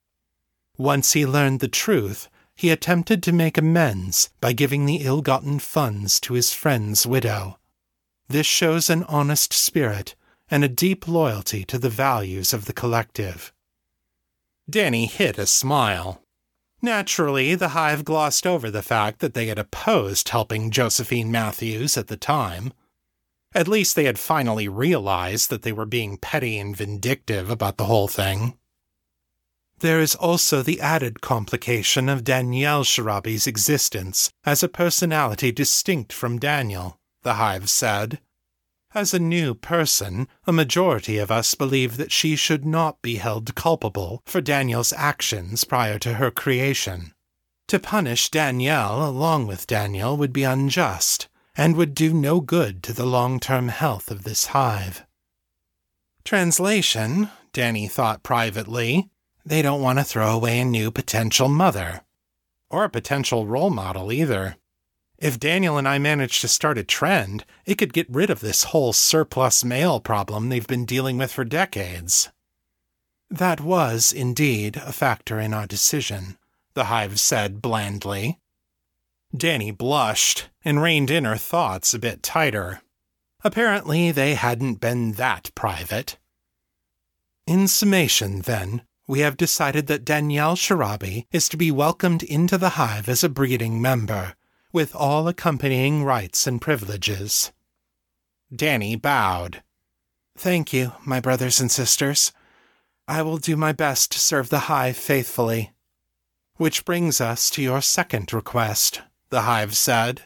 Once 0.79 1.13
he 1.13 1.27
learned 1.27 1.61
the 1.61 1.69
truth, 1.69 2.29
he 2.55 2.71
attempted 2.71 3.23
to 3.23 3.33
make 3.33 3.59
amends 3.59 4.31
by 4.41 4.53
giving 4.53 4.87
the 4.87 4.97
ill 4.97 5.23
gotten 5.23 5.59
funds 5.59 6.21
to 6.21 6.35
his 6.35 6.53
friend's 6.53 7.07
widow. 7.07 7.59
This 8.29 8.47
shows 8.47 8.89
an 8.89 9.05
honest 9.05 9.53
spirit 9.53 10.15
and 10.51 10.63
a 10.63 10.69
deep 10.69 11.09
loyalty 11.09 11.65
to 11.65 11.79
the 11.79 11.89
values 11.89 12.53
of 12.53 12.67
the 12.67 12.73
collective. 12.73 13.53
Danni 14.71 15.09
hid 15.09 15.39
a 15.39 15.47
smile. 15.47 16.23
Naturally, 16.81 17.55
the 17.55 17.69
Hive 17.69 18.05
glossed 18.05 18.47
over 18.47 18.71
the 18.71 18.83
fact 18.83 19.21
that 19.21 19.35
they 19.35 19.47
had 19.47 19.59
opposed 19.59 20.29
helping 20.29 20.71
Josephine 20.71 21.31
Matthews 21.31 21.97
at 21.97 22.09
the 22.09 22.17
time. 22.17 22.73
At 23.55 23.69
least 23.69 23.95
they 23.95 24.05
had 24.05 24.19
finally 24.19 24.67
realized 24.69 25.51
that 25.51 25.63
they 25.63 25.73
were 25.73 25.87
being 25.87 26.17
petty 26.17 26.59
and 26.59 26.77
vindictive 26.77 27.51
about 27.51 27.77
the 27.77 27.85
whole 27.85 28.09
thing. 28.09 28.59
There 29.83 30.01
is 30.01 30.15
also 30.15 30.63
the 30.63 30.81
added 30.81 31.21
complication 31.21 32.09
of 32.09 32.23
Danielle 32.23 32.85
Sharabi's 32.85 33.49
existence 33.49 34.31
as 34.45 34.63
a 34.63 34.69
personality 34.69 35.51
distinct 35.51 36.13
from 36.13 36.39
Daniel, 36.39 37.01
the 37.25 37.35
Hive 37.35 37.69
said. 37.69 38.21
As 38.95 39.13
a 39.13 39.19
new 39.19 39.55
person, 39.55 40.29
a 40.47 40.53
majority 40.53 41.19
of 41.19 41.33
us 41.33 41.57
believe 41.57 41.97
that 41.97 42.13
she 42.13 42.37
should 42.37 42.65
not 42.65 43.03
be 43.03 43.17
held 43.17 43.57
culpable 43.57 44.23
for 44.25 44.41
Daniel's 44.41 44.93
actions 44.93 45.65
prior 45.65 45.99
to 45.99 46.15
her 46.15 46.31
creation. 46.31 47.13
To 47.67 47.81
punish 47.81 48.31
Danielle 48.31 49.05
along 49.05 49.49
with 49.49 49.67
Daniel 49.67 50.17
would 50.17 50.33
be 50.33 50.45
unjust 50.45 51.27
and 51.57 51.75
would 51.75 51.97
do 51.97 52.15
no 52.15 52.41
good 52.41 52.85
to 52.85 52.93
the 52.93 53.05
long 53.05 53.41
term 53.41 53.67
health 53.67 54.13
of 54.13 54.23
this 54.23 54.47
hive. 54.55 55.05
Translation, 56.23 57.31
Danni 57.53 57.91
thought 57.91 58.23
privately, 58.23 59.11
they 59.45 59.63
don't 59.63 59.83
want 59.83 59.99
to 59.99 60.05
throw 60.05 60.31
away 60.31 60.61
a 60.61 60.65
new 60.65 60.91
potential 60.91 61.49
mother. 61.49 62.03
Or 62.71 62.85
a 62.85 62.91
potential 62.91 63.47
role 63.47 63.71
model 63.71 64.13
either. 64.13 64.57
If 65.19 65.39
Daniel 65.39 65.79
and 65.79 65.87
I 65.87 65.99
manage 65.99 66.41
to 66.41 66.49
start 66.49 66.79
a 66.79 66.83
trend, 66.83 67.45
it 67.65 67.77
could 67.77 67.93
get 67.93 68.11
rid 68.11 68.31
of 68.31 68.41
this 68.41 68.65
whole 68.65 68.93
surplus 68.93 69.63
male 69.63 70.01
problem 70.01 70.49
they've 70.49 70.67
been 70.67 70.85
dealing 70.85 71.19
with 71.19 71.33
for 71.33 71.45
decades. 71.45 72.31
That 73.31 73.61
was, 73.61 74.13
indeed, 74.13 74.77
a 74.77 74.93
factor 74.93 75.39
in 75.39 75.55
our 75.55 75.67
decision, 75.67 76.39
the 76.75 76.85
hive 76.85 77.21
said 77.21 77.63
blandly. 77.63 78.41
Danni 79.35 79.77
blushed 79.77 80.49
and 80.65 80.83
reined 80.83 81.11
in 81.11 81.25
her 81.25 81.37
thoughts 81.37 81.95
a 81.95 81.99
bit 81.99 82.23
tighter. 82.23 82.83
Apparently, 83.45 84.13
they 84.13 84.35
hadn't 84.35 84.81
been 84.81 85.13
that 85.13 85.51
private. 85.55 86.19
In 87.47 87.69
summation, 87.69 88.41
then, 88.43 88.83
we 89.07 89.21
have 89.21 89.37
decided 89.37 89.87
that 89.89 90.05
Danielle 90.05 90.57
Sharabi 90.57 91.27
is 91.33 91.49
to 91.49 91.57
be 91.57 91.71
welcomed 91.71 92.23
into 92.23 92.57
the 92.57 92.71
hive 92.71 93.09
as 93.09 93.25
a 93.25 93.29
breeding 93.29 93.81
member, 93.81 94.35
with 94.73 94.95
all 94.95 95.29
accompanying 95.29 96.05
rights 96.05 96.47
and 96.47 96.61
privileges. 96.61 97.53
Danni 98.55 99.01
bowed. 99.01 99.63
Thank 100.37 100.73
you, 100.73 100.93
my 101.05 101.21
brothers 101.21 101.61
and 101.61 101.71
sisters. 101.71 102.33
I 103.09 103.23
will 103.23 103.39
do 103.39 103.57
my 103.57 103.73
best 103.73 104.13
to 104.13 104.21
serve 104.21 104.49
the 104.49 104.61
hive 104.61 104.97
faithfully. 104.97 105.73
Which 106.57 106.85
brings 106.85 107.21
us 107.21 107.51
to 107.51 107.63
your 107.63 107.83
second 107.83 108.33
request, 108.33 109.03
the 109.31 109.43
hive 109.43 109.77
said. 109.77 110.23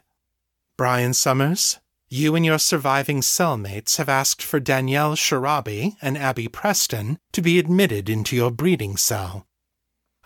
Brian 0.76 1.12
Sommers, 1.12 1.78
you 2.08 2.36
and 2.36 2.44
your 2.44 2.58
surviving 2.58 3.20
cellmates 3.20 3.96
have 3.96 4.08
asked 4.08 4.42
for 4.42 4.60
Danielle 4.60 5.16
Sharabi 5.16 5.96
and 6.00 6.16
Abbey 6.16 6.46
Preston 6.46 7.18
to 7.32 7.42
be 7.42 7.58
admitted 7.58 8.08
into 8.08 8.36
your 8.36 8.50
breeding 8.50 8.96
cell. 8.96 9.46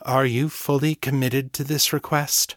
Are 0.02 0.26
you 0.26 0.48
fully 0.48 0.94
committed 0.94 1.52
to 1.54 1.64
this 1.64 1.92
request? 1.92 2.56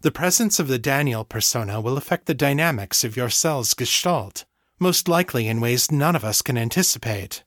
The 0.00 0.12
presence 0.12 0.58
of 0.58 0.68
the 0.68 0.78
Daniel 0.78 1.24
persona 1.24 1.80
will 1.80 1.96
affect 1.96 2.26
the 2.26 2.34
dynamics 2.34 3.04
of 3.04 3.16
your 3.16 3.30
cell's 3.30 3.74
gestalt, 3.74 4.44
most 4.78 5.08
likely 5.08 5.48
in 5.48 5.60
ways 5.60 5.90
none 5.90 6.14
of 6.14 6.24
us 6.24 6.42
can 6.42 6.58
anticipate. 6.58 7.44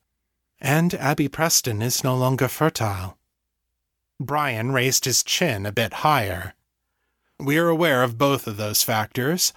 And 0.60 0.93
Abbey 0.95 1.27
Preston 1.27 1.81
is 1.81 2.03
no 2.03 2.15
longer 2.15 2.47
fertile. 2.47 3.17
Brian 4.19 4.71
raised 4.71 5.05
his 5.05 5.23
chin 5.23 5.65
a 5.65 5.71
bit 5.71 5.93
higher. 5.93 6.53
We 7.39 7.57
are 7.57 7.69
aware 7.69 8.03
of 8.03 8.17
both 8.17 8.47
of 8.47 8.57
those 8.57 8.84
factors 8.84 9.53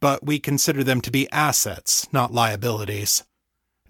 but 0.00 0.24
we 0.24 0.38
consider 0.38 0.82
them 0.82 1.00
to 1.02 1.10
be 1.10 1.30
assets, 1.30 2.08
not 2.12 2.32
liabilities. 2.32 3.24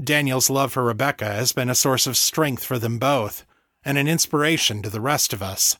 Daniel's 0.02 0.50
love 0.50 0.72
for 0.72 0.82
Rebecca 0.82 1.26
has 1.26 1.52
been 1.52 1.70
a 1.70 1.74
source 1.74 2.06
of 2.06 2.16
strength 2.16 2.64
for 2.64 2.78
them 2.78 2.98
both, 2.98 3.44
and 3.84 3.96
an 3.96 4.08
inspiration 4.08 4.82
to 4.82 4.90
the 4.90 5.00
rest 5.00 5.32
of 5.32 5.42
us. 5.42 5.78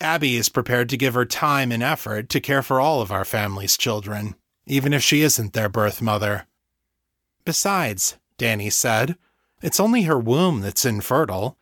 Abbey 0.00 0.36
is 0.36 0.48
prepared 0.48 0.88
to 0.90 0.96
give 0.96 1.14
her 1.14 1.24
time 1.24 1.72
and 1.72 1.82
effort 1.82 2.28
to 2.28 2.40
care 2.40 2.62
for 2.62 2.80
all 2.80 3.00
of 3.00 3.12
our 3.12 3.24
family's 3.24 3.76
children, 3.76 4.34
even 4.66 4.92
if 4.92 5.02
she 5.02 5.22
isn't 5.22 5.52
their 5.52 5.68
birth 5.68 6.02
mother. 6.02 6.46
Besides, 7.44 8.16
Danni 8.38 8.72
said, 8.72 9.16
it's 9.62 9.80
only 9.80 10.02
her 10.02 10.18
womb 10.18 10.60
that's 10.60 10.84
infertile. 10.84 11.56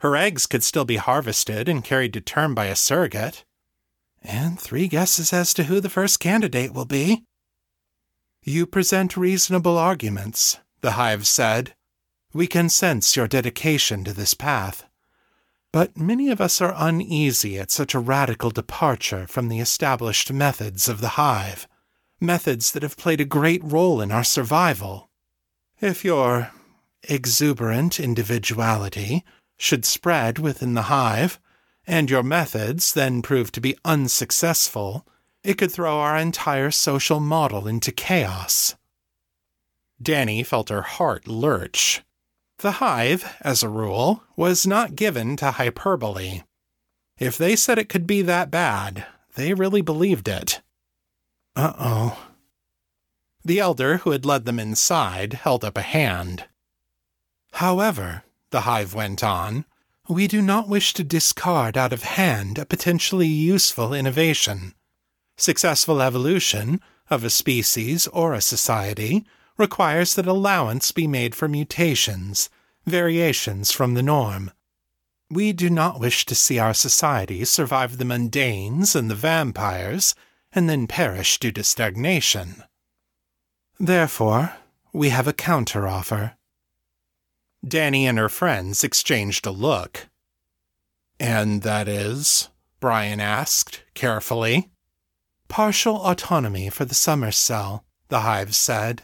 Her 0.00 0.16
eggs 0.16 0.46
could 0.46 0.62
still 0.62 0.84
be 0.84 0.96
harvested 0.96 1.68
and 1.68 1.84
carried 1.84 2.12
to 2.14 2.20
term 2.20 2.54
by 2.54 2.66
a 2.66 2.76
surrogate. 2.76 3.44
And 4.22 4.58
three 4.58 4.88
guesses 4.88 5.32
as 5.32 5.54
to 5.54 5.64
who 5.64 5.80
the 5.80 5.88
first 5.88 6.20
candidate 6.20 6.74
will 6.74 6.84
be. 6.84 7.24
You 8.48 8.64
present 8.64 9.16
reasonable 9.16 9.76
arguments, 9.76 10.60
the 10.80 10.92
Hive 10.92 11.26
said. 11.26 11.74
We 12.32 12.46
can 12.46 12.68
sense 12.68 13.16
your 13.16 13.26
dedication 13.26 14.04
to 14.04 14.12
this 14.12 14.34
path. 14.34 14.84
But 15.72 15.98
many 15.98 16.28
of 16.28 16.40
us 16.40 16.60
are 16.60 16.72
uneasy 16.76 17.58
at 17.58 17.72
such 17.72 17.92
a 17.92 17.98
radical 17.98 18.50
departure 18.50 19.26
from 19.26 19.48
the 19.48 19.58
established 19.58 20.32
methods 20.32 20.88
of 20.88 21.00
the 21.00 21.18
Hive, 21.18 21.66
methods 22.20 22.70
that 22.70 22.84
have 22.84 22.96
played 22.96 23.20
a 23.20 23.24
great 23.24 23.64
role 23.64 24.00
in 24.00 24.12
our 24.12 24.22
survival. 24.22 25.10
If 25.80 26.04
your 26.04 26.52
exuberant 27.02 27.98
individuality 27.98 29.24
should 29.56 29.84
spread 29.84 30.38
within 30.38 30.74
the 30.74 30.82
Hive, 30.82 31.40
and 31.84 32.08
your 32.08 32.22
methods 32.22 32.94
then 32.94 33.22
prove 33.22 33.50
to 33.50 33.60
be 33.60 33.76
unsuccessful, 33.84 35.04
it 35.46 35.56
could 35.56 35.70
throw 35.70 36.00
our 36.00 36.18
entire 36.18 36.72
social 36.72 37.20
model 37.20 37.68
into 37.68 37.92
chaos. 37.92 38.74
Danni 40.02 40.44
felt 40.44 40.70
her 40.70 40.82
heart 40.82 41.28
lurch. 41.28 42.02
The 42.58 42.72
hive, 42.72 43.36
as 43.42 43.62
a 43.62 43.68
rule, 43.68 44.24
was 44.34 44.66
not 44.66 44.96
given 44.96 45.36
to 45.36 45.52
hyperbole. 45.52 46.42
If 47.18 47.38
they 47.38 47.54
said 47.54 47.78
it 47.78 47.88
could 47.88 48.06
be 48.06 48.22
that 48.22 48.50
bad, 48.50 49.06
they 49.36 49.54
really 49.54 49.82
believed 49.82 50.26
it. 50.26 50.62
Uh 51.54 51.72
oh. 51.78 52.28
The 53.44 53.60
elder 53.60 53.98
who 53.98 54.10
had 54.10 54.26
led 54.26 54.46
them 54.46 54.58
inside 54.58 55.34
held 55.34 55.64
up 55.64 55.78
a 55.78 55.82
hand. 55.82 56.46
However, 57.52 58.24
the 58.50 58.62
hive 58.62 58.94
went 58.94 59.22
on, 59.22 59.64
we 60.08 60.26
do 60.26 60.42
not 60.42 60.68
wish 60.68 60.92
to 60.94 61.04
discard 61.04 61.76
out 61.76 61.92
of 61.92 62.02
hand 62.02 62.58
a 62.58 62.66
potentially 62.66 63.28
useful 63.28 63.94
innovation. 63.94 64.74
Successful 65.36 66.00
evolution 66.00 66.80
of 67.10 67.22
a 67.22 67.30
species 67.30 68.06
or 68.08 68.32
a 68.32 68.40
society 68.40 69.24
requires 69.58 70.14
that 70.14 70.26
allowance 70.26 70.92
be 70.92 71.06
made 71.06 71.34
for 71.34 71.48
mutations, 71.48 72.48
variations 72.86 73.70
from 73.70 73.94
the 73.94 74.02
norm. 74.02 74.50
We 75.30 75.52
do 75.52 75.68
not 75.68 76.00
wish 76.00 76.24
to 76.26 76.34
see 76.34 76.58
our 76.58 76.74
society 76.74 77.44
survive 77.44 77.98
the 77.98 78.04
mundanes 78.04 78.94
and 78.94 79.10
the 79.10 79.14
vampires 79.14 80.14
and 80.52 80.70
then 80.70 80.86
perish 80.86 81.38
due 81.38 81.52
to 81.52 81.64
stagnation. 81.64 82.62
Therefore, 83.78 84.54
we 84.92 85.10
have 85.10 85.26
a 85.26 85.32
counteroffer. 85.32 86.34
Danni 87.66 88.04
and 88.04 88.18
her 88.18 88.28
friends 88.28 88.84
exchanged 88.84 89.46
a 89.46 89.50
look. 89.50 90.08
And 91.18 91.62
that 91.62 91.88
is? 91.88 92.48
Brian 92.80 93.20
asked, 93.20 93.82
carefully. 93.94 94.70
Partial 95.48 95.96
autonomy 95.96 96.68
for 96.70 96.84
the 96.84 96.94
Sommers 96.94 97.36
cell, 97.36 97.84
the 98.08 98.20
hive 98.20 98.54
said. 98.54 99.02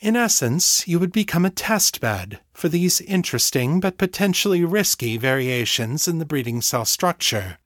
In 0.00 0.16
essence, 0.16 0.86
you 0.86 0.98
would 0.98 1.12
become 1.12 1.44
a 1.44 1.50
test 1.50 2.00
bed 2.00 2.40
for 2.52 2.68
these 2.68 3.00
interesting 3.00 3.80
but 3.80 3.98
potentially 3.98 4.64
risky 4.64 5.16
variations 5.16 6.06
in 6.06 6.18
the 6.18 6.24
breeding 6.24 6.60
cell 6.60 6.84
structure. 6.84 7.58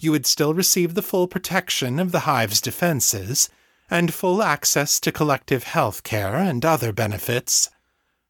You 0.00 0.12
would 0.12 0.26
still 0.26 0.54
receive 0.54 0.94
the 0.94 1.02
full 1.02 1.26
protection 1.26 1.98
of 1.98 2.12
the 2.12 2.20
hive's 2.20 2.60
defenses 2.60 3.50
and 3.90 4.14
full 4.14 4.42
access 4.42 5.00
to 5.00 5.12
collective 5.12 5.64
health 5.64 6.02
care 6.02 6.36
and 6.36 6.64
other 6.64 6.92
benefits. 6.92 7.68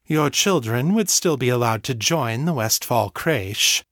Your 0.05 0.29
children 0.29 0.93
would 0.93 1.09
still 1.09 1.37
be 1.37 1.49
allowed 1.49 1.83
to 1.83 1.93
join 1.93 2.45
the 2.45 2.53
Westfall 2.53 3.09
creche. 3.09 3.83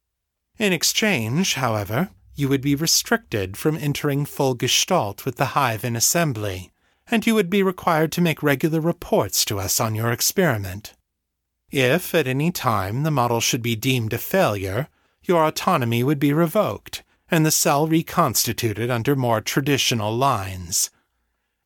In 0.58 0.74
exchange, 0.74 1.54
however, 1.54 2.10
you 2.38 2.48
would 2.48 2.62
be 2.62 2.76
restricted 2.76 3.58
from 3.58 3.76
entering 3.76 4.24
full 4.24 4.54
gestalt 4.54 5.26
with 5.26 5.36
the 5.36 5.58
hive 5.58 5.84
in 5.84 5.96
assembly, 5.96 6.72
and 7.10 7.26
you 7.26 7.34
would 7.34 7.50
be 7.50 7.64
required 7.64 8.12
to 8.12 8.22
make 8.22 8.44
regular 8.44 8.80
reports 8.80 9.44
to 9.44 9.60
us 9.60 9.80
on 9.80 9.96
your 9.96 10.12
experiment. 10.12 10.94
If 11.72 12.14
at 12.14 12.28
any 12.28 12.52
time 12.52 13.04
the 13.04 13.12
model 13.12 13.42
should 13.42 13.64
be 13.64 13.76
deemed 13.76 14.14
a 14.14 14.20
failure, 14.20 14.88
your 15.24 15.46
autonomy 15.46 16.04
would 16.04 16.20
be 16.20 16.32
revoked 16.32 17.04
and 17.30 17.46
the 17.46 17.52
cell 17.52 17.88
reconstituted 17.88 18.90
under 18.90 19.16
more 19.16 19.42
traditional 19.42 20.16
lines. 20.16 20.90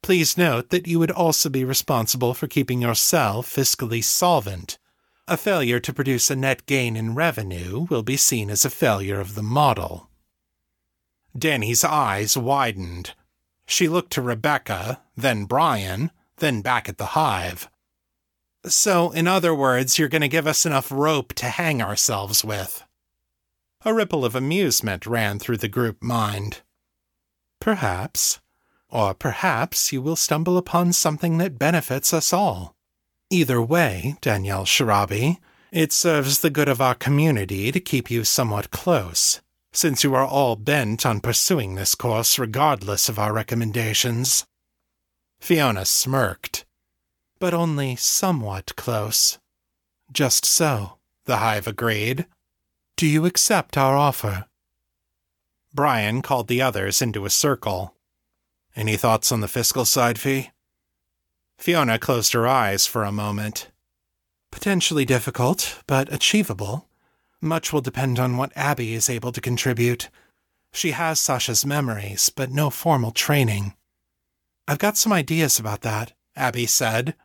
Please 0.01 0.37
note 0.37 0.69
that 0.69 0.87
you 0.87 0.97
would 0.97 1.11
also 1.11 1.49
be 1.49 1.63
responsible 1.63 2.33
for 2.33 2.47
keeping 2.47 2.81
yourself 2.81 3.53
fiscally 3.53 4.03
solvent. 4.03 4.79
A 5.27 5.37
failure 5.37 5.79
to 5.79 5.93
produce 5.93 6.31
a 6.31 6.35
net 6.35 6.65
gain 6.65 6.95
in 6.95 7.13
revenue 7.13 7.85
will 7.89 8.01
be 8.01 8.17
seen 8.17 8.49
as 8.49 8.65
a 8.65 8.71
failure 8.71 9.19
of 9.19 9.35
the 9.35 9.43
model. 9.43 10.09
Danni's 11.37 11.83
eyes 11.83 12.37
widened. 12.37 13.13
She 13.65 13.87
looked 13.87 14.11
to 14.13 14.21
Rebecca, 14.21 15.01
then 15.15 15.45
Brian, 15.45 16.11
then 16.37 16.61
back 16.61 16.89
at 16.89 16.97
the 16.97 17.07
hive. 17.07 17.69
So, 18.65 19.11
in 19.11 19.27
other 19.27 19.55
words, 19.55 19.97
you're 19.97 20.09
going 20.09 20.21
to 20.21 20.27
give 20.27 20.45
us 20.45 20.65
enough 20.65 20.91
rope 20.91 21.33
to 21.35 21.47
hang 21.47 21.81
ourselves 21.81 22.43
with. 22.43 22.83
A 23.83 23.93
ripple 23.93 24.23
of 24.23 24.35
amusement 24.35 25.07
ran 25.07 25.39
through 25.39 25.57
the 25.57 25.67
group 25.67 26.03
mind. 26.03 26.61
Perhaps. 27.59 28.39
Or 28.89 29.13
perhaps 29.13 29.91
you 29.91 30.01
will 30.01 30.15
stumble 30.15 30.57
upon 30.57 30.93
something 30.93 31.37
that 31.37 31.57
benefits 31.57 32.13
us 32.13 32.33
all. 32.33 32.75
Either 33.31 33.61
way, 33.61 34.17
Danielle 34.21 34.65
Sharabi, 34.65 35.37
it 35.71 35.93
serves 35.93 36.39
the 36.39 36.49
good 36.49 36.67
of 36.67 36.81
our 36.81 36.93
community 36.93 37.71
to 37.71 37.79
keep 37.79 38.11
you 38.11 38.25
somewhat 38.25 38.71
close, 38.71 39.39
since 39.73 40.03
you 40.03 40.13
are 40.13 40.25
all 40.25 40.55
bent 40.55 41.05
on 41.05 41.21
pursuing 41.21 41.75
this 41.75 41.95
course 41.95 42.37
regardless 42.37 43.07
of 43.09 43.17
our 43.17 43.33
recommendations. 43.33 44.45
Fiona 45.39 45.85
smirked. 45.85 46.65
But 47.39 47.53
only 47.53 47.95
somewhat 47.95 48.75
close. 48.75 49.39
Just 50.11 50.45
so, 50.45 50.97
the 51.25 51.37
hive 51.37 51.67
agreed. 51.67 52.25
Do 52.97 53.07
you 53.07 53.25
accept 53.25 53.77
our 53.77 53.97
offer? 53.97 54.45
Brian 55.73 56.21
called 56.21 56.47
the 56.47 56.61
others 56.61 57.01
into 57.01 57.25
a 57.25 57.29
circle. 57.29 57.95
Any 58.75 58.97
thoughts 58.97 59.31
on 59.31 59.41
the 59.41 59.47
fiscal 59.47 59.85
side, 59.85 60.19
Fee? 60.19 60.51
Fiona 61.57 61.97
closed 61.97 62.33
her 62.33 62.47
eyes 62.47 62.85
for 62.85 63.03
a 63.03 63.11
moment. 63.11 63.69
Potentially 64.51 65.05
difficult, 65.05 65.81
but 65.87 66.11
achievable. 66.13 66.87
Much 67.41 67.73
will 67.73 67.81
depend 67.81 68.19
on 68.19 68.37
what 68.37 68.55
Abbey 68.55 68.93
is 68.93 69.09
able 69.09 69.31
to 69.31 69.41
contribute. 69.41 70.09
She 70.71 70.91
has 70.91 71.19
Sasha's 71.19 71.65
memories, 71.65 72.29
but 72.29 72.51
no 72.51 72.69
formal 72.69 73.11
training. 73.11 73.73
I've 74.67 74.77
got 74.77 74.95
some 74.95 75.11
ideas 75.11 75.57
about 75.57 75.81
that, 75.81 76.13
Abbey 76.35 76.67
said. 76.67 77.15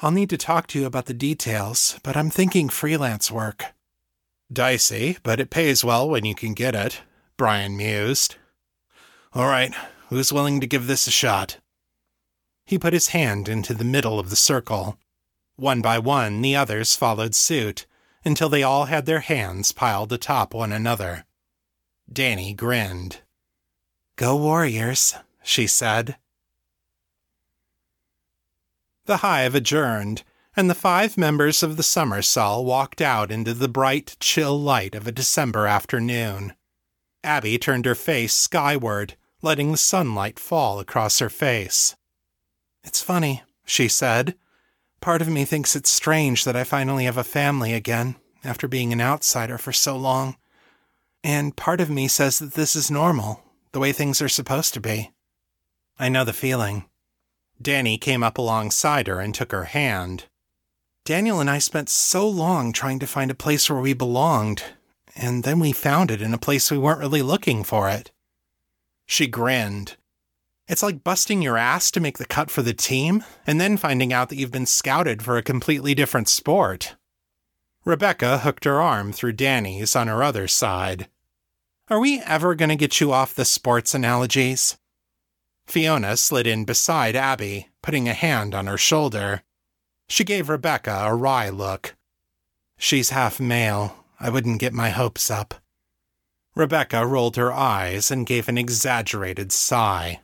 I'll 0.00 0.10
need 0.10 0.28
to 0.30 0.36
talk 0.36 0.66
to 0.68 0.78
you 0.78 0.86
about 0.86 1.06
the 1.06 1.14
details, 1.14 1.98
but 2.02 2.16
I'm 2.16 2.28
thinking 2.28 2.68
freelance 2.68 3.30
work. 3.30 3.64
Dicey, 4.52 5.16
but 5.22 5.40
it 5.40 5.50
pays 5.50 5.82
well 5.82 6.08
when 6.08 6.24
you 6.26 6.34
can 6.34 6.52
get 6.52 6.74
it, 6.74 7.00
Brian 7.38 7.76
mused. 7.76 8.36
All 9.32 9.48
right, 9.48 9.74
who's 10.10 10.32
willing 10.32 10.60
to 10.60 10.66
give 10.66 10.86
this 10.86 11.06
a 11.06 11.10
shot? 11.10 11.58
He 12.66 12.78
put 12.78 12.92
his 12.92 13.08
hand 13.08 13.48
into 13.48 13.74
the 13.74 13.84
middle 13.84 14.18
of 14.18 14.28
the 14.28 14.36
circle. 14.36 14.98
One 15.56 15.80
by 15.80 15.98
one, 15.98 16.42
the 16.42 16.54
others 16.54 16.94
followed 16.94 17.34
suit, 17.34 17.86
until 18.26 18.48
they 18.48 18.64
all 18.64 18.86
had 18.86 19.06
their 19.06 19.20
hands 19.20 19.70
piled 19.70 20.12
atop 20.12 20.52
one 20.52 20.72
another. 20.72 21.24
Danni 22.12 22.54
grinned. 22.54 23.20
Go 24.16 24.34
Warriors, 24.34 25.14
she 25.44 25.68
said. 25.68 26.16
The 29.04 29.18
hive 29.18 29.54
adjourned, 29.54 30.24
and 30.56 30.68
the 30.68 30.74
five 30.74 31.16
members 31.16 31.62
of 31.62 31.76
the 31.76 31.84
Sommers 31.84 32.26
cell 32.26 32.64
walked 32.64 33.00
out 33.00 33.30
into 33.30 33.54
the 33.54 33.68
bright, 33.68 34.16
chill 34.18 34.60
light 34.60 34.96
of 34.96 35.06
a 35.06 35.12
December 35.12 35.68
afternoon. 35.68 36.54
Abbey 37.22 37.58
turned 37.58 37.84
her 37.84 37.94
face 37.94 38.34
skyward, 38.34 39.14
letting 39.40 39.70
the 39.70 39.78
sunlight 39.78 40.40
fall 40.40 40.80
across 40.80 41.20
her 41.20 41.30
face. 41.30 41.94
It's 42.82 43.02
funny, 43.02 43.44
she 43.64 43.86
said. 43.86 44.34
Part 45.00 45.22
of 45.22 45.28
me 45.28 45.44
thinks 45.44 45.76
it's 45.76 45.90
strange 45.90 46.44
that 46.44 46.56
I 46.56 46.64
finally 46.64 47.04
have 47.04 47.16
a 47.16 47.24
family 47.24 47.72
again, 47.72 48.16
after 48.44 48.68
being 48.68 48.92
an 48.92 49.00
outsider 49.00 49.58
for 49.58 49.72
so 49.72 49.96
long. 49.96 50.36
And 51.22 51.56
part 51.56 51.80
of 51.80 51.90
me 51.90 52.08
says 52.08 52.38
that 52.38 52.54
this 52.54 52.76
is 52.76 52.90
normal, 52.90 53.42
the 53.72 53.80
way 53.80 53.92
things 53.92 54.22
are 54.22 54.28
supposed 54.28 54.74
to 54.74 54.80
be. 54.80 55.12
I 55.98 56.08
know 56.08 56.24
the 56.24 56.32
feeling. 56.32 56.84
Danni 57.62 58.00
came 58.00 58.22
up 58.22 58.38
alongside 58.38 59.06
her 59.06 59.20
and 59.20 59.34
took 59.34 59.52
her 59.52 59.64
hand. 59.64 60.26
Daniel 61.04 61.40
and 61.40 61.48
I 61.48 61.58
spent 61.58 61.88
so 61.88 62.28
long 62.28 62.72
trying 62.72 62.98
to 62.98 63.06
find 63.06 63.30
a 63.30 63.34
place 63.34 63.70
where 63.70 63.80
we 63.80 63.94
belonged, 63.94 64.62
and 65.14 65.44
then 65.44 65.58
we 65.58 65.72
found 65.72 66.10
it 66.10 66.20
in 66.20 66.34
a 66.34 66.38
place 66.38 66.70
we 66.70 66.78
weren't 66.78 67.00
really 67.00 67.22
looking 67.22 67.64
for 67.64 67.88
it. 67.88 68.10
She 69.06 69.26
grinned. 69.26 69.96
It's 70.68 70.82
like 70.82 71.04
busting 71.04 71.42
your 71.42 71.56
ass 71.56 71.90
to 71.92 72.00
make 72.00 72.18
the 72.18 72.26
cut 72.26 72.50
for 72.50 72.62
the 72.62 72.74
team, 72.74 73.24
and 73.46 73.60
then 73.60 73.76
finding 73.76 74.12
out 74.12 74.28
that 74.28 74.36
you've 74.36 74.50
been 74.50 74.66
scouted 74.66 75.22
for 75.22 75.36
a 75.36 75.42
completely 75.42 75.94
different 75.94 76.28
sport. 76.28 76.96
Rebecca 77.84 78.38
hooked 78.38 78.64
her 78.64 78.80
arm 78.80 79.12
through 79.12 79.34
Danni's 79.34 79.94
on 79.94 80.08
her 80.08 80.24
other 80.24 80.48
side. 80.48 81.08
Are 81.88 82.00
we 82.00 82.20
ever 82.20 82.56
going 82.56 82.70
to 82.70 82.76
get 82.76 83.00
you 83.00 83.12
off 83.12 83.32
the 83.32 83.44
sports 83.44 83.94
analogies? 83.94 84.76
Fiona 85.68 86.16
slid 86.16 86.48
in 86.48 86.64
beside 86.64 87.14
Abbey, 87.14 87.68
putting 87.80 88.08
a 88.08 88.12
hand 88.12 88.56
on 88.56 88.66
her 88.66 88.76
shoulder. 88.76 89.44
She 90.08 90.24
gave 90.24 90.48
Rebecca 90.48 91.02
a 91.04 91.14
wry 91.14 91.48
look. 91.48 91.94
She's 92.76 93.10
half 93.10 93.38
male. 93.38 94.04
I 94.18 94.30
wouldn't 94.30 94.60
get 94.60 94.72
my 94.72 94.90
hopes 94.90 95.30
up. 95.30 95.54
Rebecca 96.56 97.06
rolled 97.06 97.36
her 97.36 97.52
eyes 97.52 98.10
and 98.10 98.26
gave 98.26 98.48
an 98.48 98.58
exaggerated 98.58 99.52
sigh. 99.52 100.20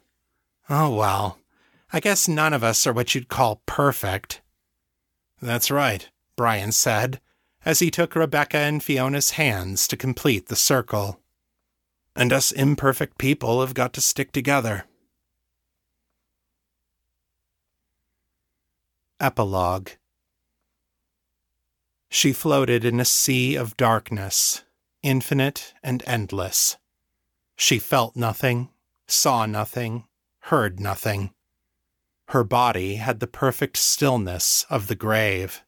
Oh 0.75 0.89
well, 0.89 1.39
I 1.93 2.01
guess 2.01 2.27
none 2.27 2.55
of 2.55 2.65
us 2.65 2.87
are 2.87 2.95
what 2.95 3.15
you'd 3.15 3.29
call 3.29 3.61
perfect. 3.67 4.41
That's 5.43 5.71
right, 5.71 6.09
Brian 6.35 6.73
said, 6.73 7.21
as 7.63 7.81
he 7.81 7.91
took 7.91 8.17
Rebecca 8.17 8.57
and 8.57 8.83
Fiona's 8.83 9.33
hands 9.33 9.87
to 9.89 9.99
complete 9.99 10.47
the 10.47 10.57
circle. 10.57 11.21
And 12.17 12.33
us 12.33 12.53
imperfect 12.53 13.19
people 13.19 13.61
have 13.61 13.75
got 13.75 13.93
to 13.93 14.01
stick 14.01 14.33
together. 14.33 14.87
Epilogue 19.21 19.91
She 22.09 22.33
floated 22.33 22.83
in 22.83 22.99
a 22.99 23.05
sea 23.05 23.57
of 23.57 23.77
darkness, 23.77 24.63
infinite 25.03 25.75
and 25.83 26.03
endless. 26.07 26.79
She 27.57 27.79
felt 27.79 28.17
nothing, 28.17 28.71
saw 29.07 29.45
nothing, 29.45 30.05
heard 30.43 30.81
nothing. 30.81 31.33
Her 32.29 32.45
body 32.45 32.97
had 32.97 33.21
the 33.21 33.27
perfect 33.27 33.77
stillness 33.77 34.65
of 34.71 34.87
the 34.87 34.95
grave. 34.95 35.63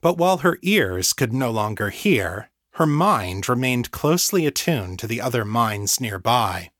But 0.00 0.18
while 0.18 0.38
her 0.38 0.58
ears 0.62 1.12
could 1.12 1.32
no 1.32 1.50
longer 1.50 1.90
hear, 1.90 2.50
her 2.72 2.86
mind 2.86 3.48
remained 3.48 3.90
closely 3.90 4.46
attuned 4.46 4.98
to 4.98 5.06
the 5.06 5.20
other 5.20 5.44
minds 5.44 6.00
nearby. 6.00 6.70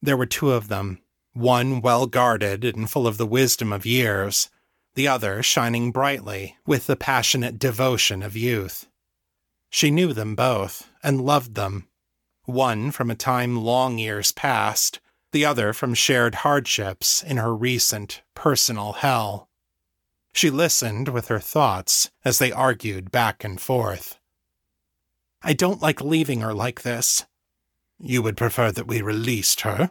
There 0.00 0.16
were 0.16 0.26
two 0.26 0.50
of 0.50 0.68
them, 0.68 1.00
one 1.32 1.80
well 1.80 2.06
guarded 2.06 2.64
and 2.64 2.90
full 2.90 3.06
of 3.06 3.18
the 3.18 3.26
wisdom 3.26 3.72
of 3.72 3.86
years, 3.86 4.50
the 4.94 5.06
other 5.06 5.42
shining 5.42 5.92
brightly 5.92 6.56
with 6.66 6.86
the 6.86 6.96
passionate 6.96 7.58
devotion 7.58 8.22
of 8.22 8.36
youth. 8.36 8.88
She 9.70 9.90
knew 9.90 10.12
them 10.12 10.34
both 10.34 10.90
and 11.02 11.24
loved 11.24 11.54
them, 11.54 11.88
one 12.44 12.90
from 12.90 13.10
a 13.10 13.14
time 13.14 13.56
long 13.56 13.98
years 13.98 14.32
past, 14.32 15.00
the 15.32 15.44
other 15.44 15.72
from 15.72 15.94
shared 15.94 16.36
hardships 16.36 17.22
in 17.22 17.38
her 17.38 17.54
recent 17.54 18.22
personal 18.34 18.92
hell. 18.92 19.48
She 20.34 20.50
listened 20.50 21.08
with 21.08 21.28
her 21.28 21.40
thoughts 21.40 22.10
as 22.24 22.38
they 22.38 22.52
argued 22.52 23.10
back 23.10 23.44
and 23.44 23.60
forth. 23.60 24.18
I 25.42 25.52
don't 25.52 25.82
like 25.82 26.00
leaving 26.00 26.40
her 26.40 26.54
like 26.54 26.82
this. 26.82 27.26
You 27.98 28.22
would 28.22 28.36
prefer 28.36 28.72
that 28.72 28.86
we 28.86 29.02
released 29.02 29.62
her? 29.62 29.90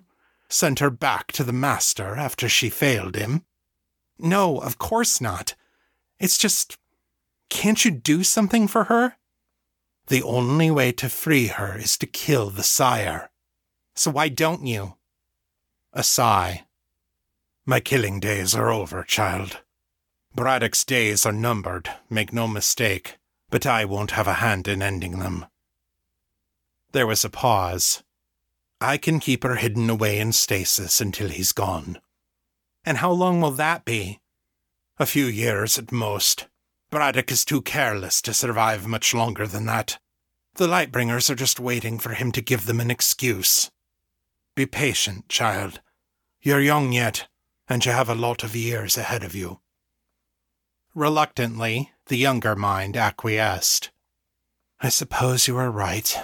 Sent 0.50 0.80
her 0.80 0.90
back 0.90 1.32
to 1.34 1.44
the 1.44 1.54
master 1.54 2.16
after 2.16 2.50
she 2.50 2.70
failed 2.70 3.16
him? 3.16 3.46
No, 4.18 4.60
of 4.60 4.78
course 4.78 5.22
not. 5.22 5.56
It's 6.20 6.38
just. 6.38 6.78
Can't 7.50 7.84
you 7.84 7.92
do 7.92 8.24
something 8.24 8.68
for 8.68 8.86
her? 8.86 9.18
The 10.08 10.24
only 10.24 10.72
way 10.72 10.92
to 10.94 11.10
free 11.10 11.48
her 11.48 11.78
is 11.78 11.98
to 11.98 12.06
kill 12.06 12.50
the 12.50 12.64
sire. 12.64 13.30
So 13.96 14.12
why 14.12 14.30
don't 14.30 14.66
you? 14.66 14.96
A 15.94 16.04
sigh. 16.04 16.64
My 17.66 17.82
killing 17.82 18.22
days 18.22 18.56
are 18.56 18.72
over, 18.72 19.04
child. 19.04 19.60
Braddock's 20.34 20.86
days 20.86 21.26
are 21.26 21.34
numbered, 21.34 21.90
make 22.10 22.32
no 22.32 22.48
mistake, 22.48 23.18
but 23.50 23.66
I 23.66 23.84
won't 23.84 24.12
have 24.12 24.28
a 24.28 24.36
hand 24.36 24.70
in 24.70 24.82
ending 24.82 25.20
them. 25.20 25.46
There 26.94 27.06
was 27.06 27.26
a 27.26 27.30
pause. 27.30 28.04
I 28.80 28.98
can 28.98 29.20
keep 29.20 29.44
her 29.44 29.56
hidden 29.56 29.90
away 29.90 30.20
in 30.20 30.32
stasis 30.32 31.02
until 31.02 31.28
he's 31.28 31.52
gone. 31.52 32.00
And 32.86 33.00
how 33.00 33.12
long 33.12 33.42
will 33.42 33.52
that 33.52 33.84
be? 33.84 34.22
A 34.98 35.06
few 35.06 35.26
years 35.26 35.78
at 35.78 35.92
most. 35.92 36.48
Braddock 36.90 37.32
is 37.32 37.44
too 37.44 37.62
careless 37.62 38.22
to 38.22 38.34
survive 38.34 38.88
much 38.88 39.14
longer 39.14 39.46
than 39.46 39.66
that. 39.66 40.00
The 40.56 40.68
Lightbringers 40.68 41.30
are 41.30 41.36
just 41.36 41.60
waiting 41.60 42.00
for 42.00 42.14
him 42.14 42.32
to 42.32 42.42
give 42.42 42.66
them 42.66 42.80
an 42.80 42.90
excuse. 42.90 43.70
Be 44.56 44.66
patient, 44.66 45.30
child. 45.30 45.82
You're 46.42 46.62
young 46.62 46.92
yet. 46.92 47.28
and 47.72 47.86
you 47.86 47.92
have 47.94 48.10
a 48.10 48.16
lot 48.16 48.44
of 48.44 48.54
years 48.54 48.98
ahead 48.98 49.24
of 49.24 49.34
you. 49.34 49.62
Reluctantly, 50.94 51.94
the 52.08 52.18
younger 52.18 52.54
mind 52.54 52.98
acquiesced. 52.98 53.92
I 54.82 54.90
suppose 54.90 55.48
you 55.48 55.56
are 55.56 55.72
right. 55.72 56.20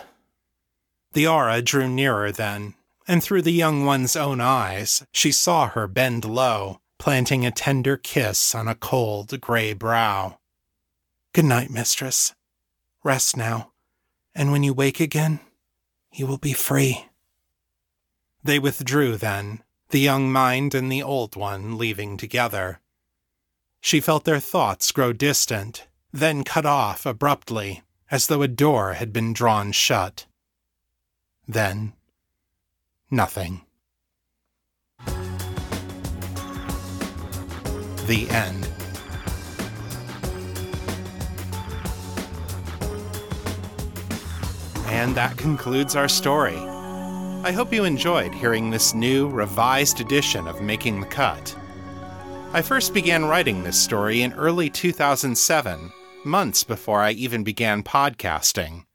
The 1.13 1.25
aura 1.25 1.61
drew 1.61 1.87
nearer 1.87 2.33
then, 2.33 2.73
and 3.07 3.23
through 3.23 3.43
the 3.43 3.53
young 3.53 3.85
one's 3.85 4.17
own 4.17 4.41
eyes, 4.41 5.05
she 5.13 5.31
saw 5.31 5.69
her 5.69 5.87
bend 5.87 6.25
low, 6.25 6.81
planting 6.97 7.45
a 7.45 7.51
tender 7.51 7.95
kiss 7.95 8.53
on 8.53 8.67
a 8.67 8.75
cold 8.75 9.39
gray 9.39 9.71
brow. 9.71 10.39
Good 11.31 11.45
night, 11.45 11.69
mistress. 11.69 12.35
Rest 13.05 13.37
now, 13.37 13.71
and 14.35 14.51
when 14.51 14.63
you 14.63 14.73
wake 14.73 14.99
again, 14.99 15.39
you 16.11 16.27
will 16.27 16.39
be 16.39 16.51
free. 16.51 17.06
They 18.47 18.59
withdrew 18.59 19.17
then, 19.17 19.61
the 19.89 19.99
young 19.99 20.31
mind 20.31 20.73
and 20.73 20.89
the 20.89 21.03
old 21.03 21.35
one 21.35 21.77
leaving 21.77 22.15
together. 22.15 22.79
She 23.81 23.99
felt 23.99 24.23
their 24.23 24.39
thoughts 24.39 24.93
grow 24.93 25.11
distant, 25.11 25.85
then 26.13 26.45
cut 26.45 26.65
off 26.65 27.05
abruptly, 27.05 27.83
as 28.09 28.27
though 28.27 28.41
a 28.43 28.47
door 28.47 28.93
had 28.93 29.11
been 29.11 29.33
drawn 29.33 29.73
shut. 29.73 30.27
Then, 31.45 31.91
nothing. 33.11 33.65
The 38.05 38.29
end. 38.29 38.69
And 44.85 45.15
that 45.15 45.35
concludes 45.35 45.97
our 45.97 46.07
story. 46.07 46.76
I 47.43 47.51
hope 47.51 47.71
you 47.71 47.85
enjoyed 47.85 48.33
hearing 48.33 48.69
this 48.71 48.93
new, 48.93 49.29
revised 49.29 50.01
edition 50.01 50.47
of 50.47 50.61
Making 50.61 50.99
the 50.99 51.05
Cut. 51.05 51.55
I 52.51 52.61
first 52.61 52.93
began 52.93 53.25
writing 53.25 53.63
this 53.63 53.79
story 53.79 54.21
in 54.21 54.33
early 54.33 54.69
2007, 54.69 55.91
months 56.25 56.63
before 56.63 57.01
I 57.01 57.11
even 57.11 57.43
began 57.43 57.83
podcasting. 57.83 58.85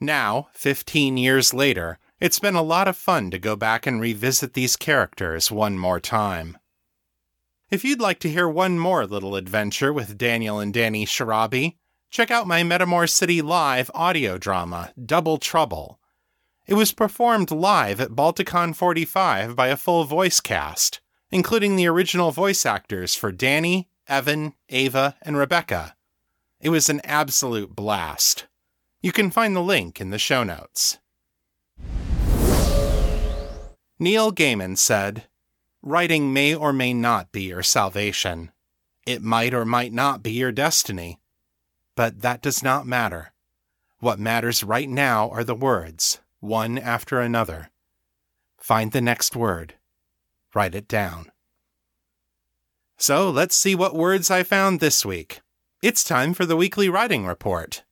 Now, 0.00 0.48
15 0.52 1.16
years 1.16 1.54
later, 1.54 1.98
it's 2.20 2.40
been 2.40 2.56
a 2.56 2.62
lot 2.62 2.88
of 2.88 2.96
fun 2.96 3.30
to 3.30 3.38
go 3.38 3.56
back 3.56 3.86
and 3.86 4.00
revisit 4.00 4.52
these 4.52 4.76
characters 4.76 5.50
one 5.50 5.78
more 5.78 6.00
time. 6.00 6.58
If 7.70 7.84
you'd 7.84 8.00
like 8.00 8.18
to 8.20 8.30
hear 8.30 8.48
one 8.48 8.78
more 8.78 9.06
little 9.06 9.36
adventure 9.36 9.92
with 9.92 10.18
Daniel 10.18 10.58
and 10.58 10.74
Danni 10.74 11.06
Sharabi, 11.06 11.76
check 12.10 12.30
out 12.30 12.46
my 12.46 12.62
Metamor 12.62 13.08
City 13.08 13.40
Live 13.40 13.90
audio 13.94 14.36
drama, 14.36 14.92
Double 15.02 15.38
Trouble. 15.38 16.00
It 16.68 16.74
was 16.74 16.92
performed 16.92 17.50
live 17.50 17.98
at 17.98 18.10
Balticon 18.10 18.76
45 18.76 19.56
by 19.56 19.68
a 19.68 19.76
full 19.76 20.04
voice 20.04 20.38
cast, 20.38 21.00
including 21.30 21.76
the 21.76 21.86
original 21.86 22.30
voice 22.30 22.66
actors 22.66 23.14
for 23.14 23.32
Danni, 23.32 23.86
Evan, 24.06 24.52
Ava, 24.68 25.16
and 25.22 25.38
Rebecca. 25.38 25.96
It 26.60 26.68
was 26.68 26.90
an 26.90 27.00
absolute 27.04 27.74
blast. 27.74 28.48
You 29.00 29.12
can 29.12 29.30
find 29.30 29.56
the 29.56 29.62
link 29.62 29.98
in 29.98 30.10
the 30.10 30.18
show 30.18 30.44
notes. 30.44 30.98
Neil 33.98 34.30
Gaiman 34.30 34.76
said, 34.76 35.24
Writing 35.80 36.34
may 36.34 36.54
or 36.54 36.74
may 36.74 36.92
not 36.92 37.32
be 37.32 37.44
your 37.44 37.62
salvation. 37.62 38.52
It 39.06 39.22
might 39.22 39.54
or 39.54 39.64
might 39.64 39.94
not 39.94 40.22
be 40.22 40.32
your 40.32 40.52
destiny. 40.52 41.18
But 41.96 42.20
that 42.20 42.42
does 42.42 42.62
not 42.62 42.86
matter. 42.86 43.32
What 44.00 44.18
matters 44.18 44.62
right 44.62 44.88
now 44.88 45.30
are 45.30 45.44
the 45.44 45.54
words, 45.54 46.20
one 46.40 46.78
after 46.78 47.20
another. 47.20 47.70
Find 48.58 48.92
the 48.92 49.00
next 49.00 49.36
word. 49.36 49.74
Write 50.54 50.74
it 50.74 50.88
down. 50.88 51.30
So 52.96 53.30
let's 53.30 53.54
see 53.54 53.74
what 53.74 53.94
words 53.94 54.30
I 54.30 54.42
found 54.42 54.80
this 54.80 55.04
week. 55.04 55.40
It's 55.82 56.02
time 56.02 56.34
for 56.34 56.44
the 56.44 56.56
weekly 56.56 56.88
writing 56.88 57.26
report. 57.26 57.84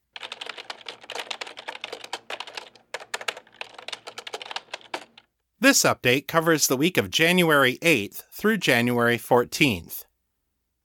This 5.60 5.84
update 5.84 6.28
covers 6.28 6.66
the 6.66 6.76
week 6.76 6.96
of 6.98 7.10
January 7.10 7.78
8th 7.82 8.24
through 8.30 8.58
January 8.58 9.16
14th. 9.16 10.04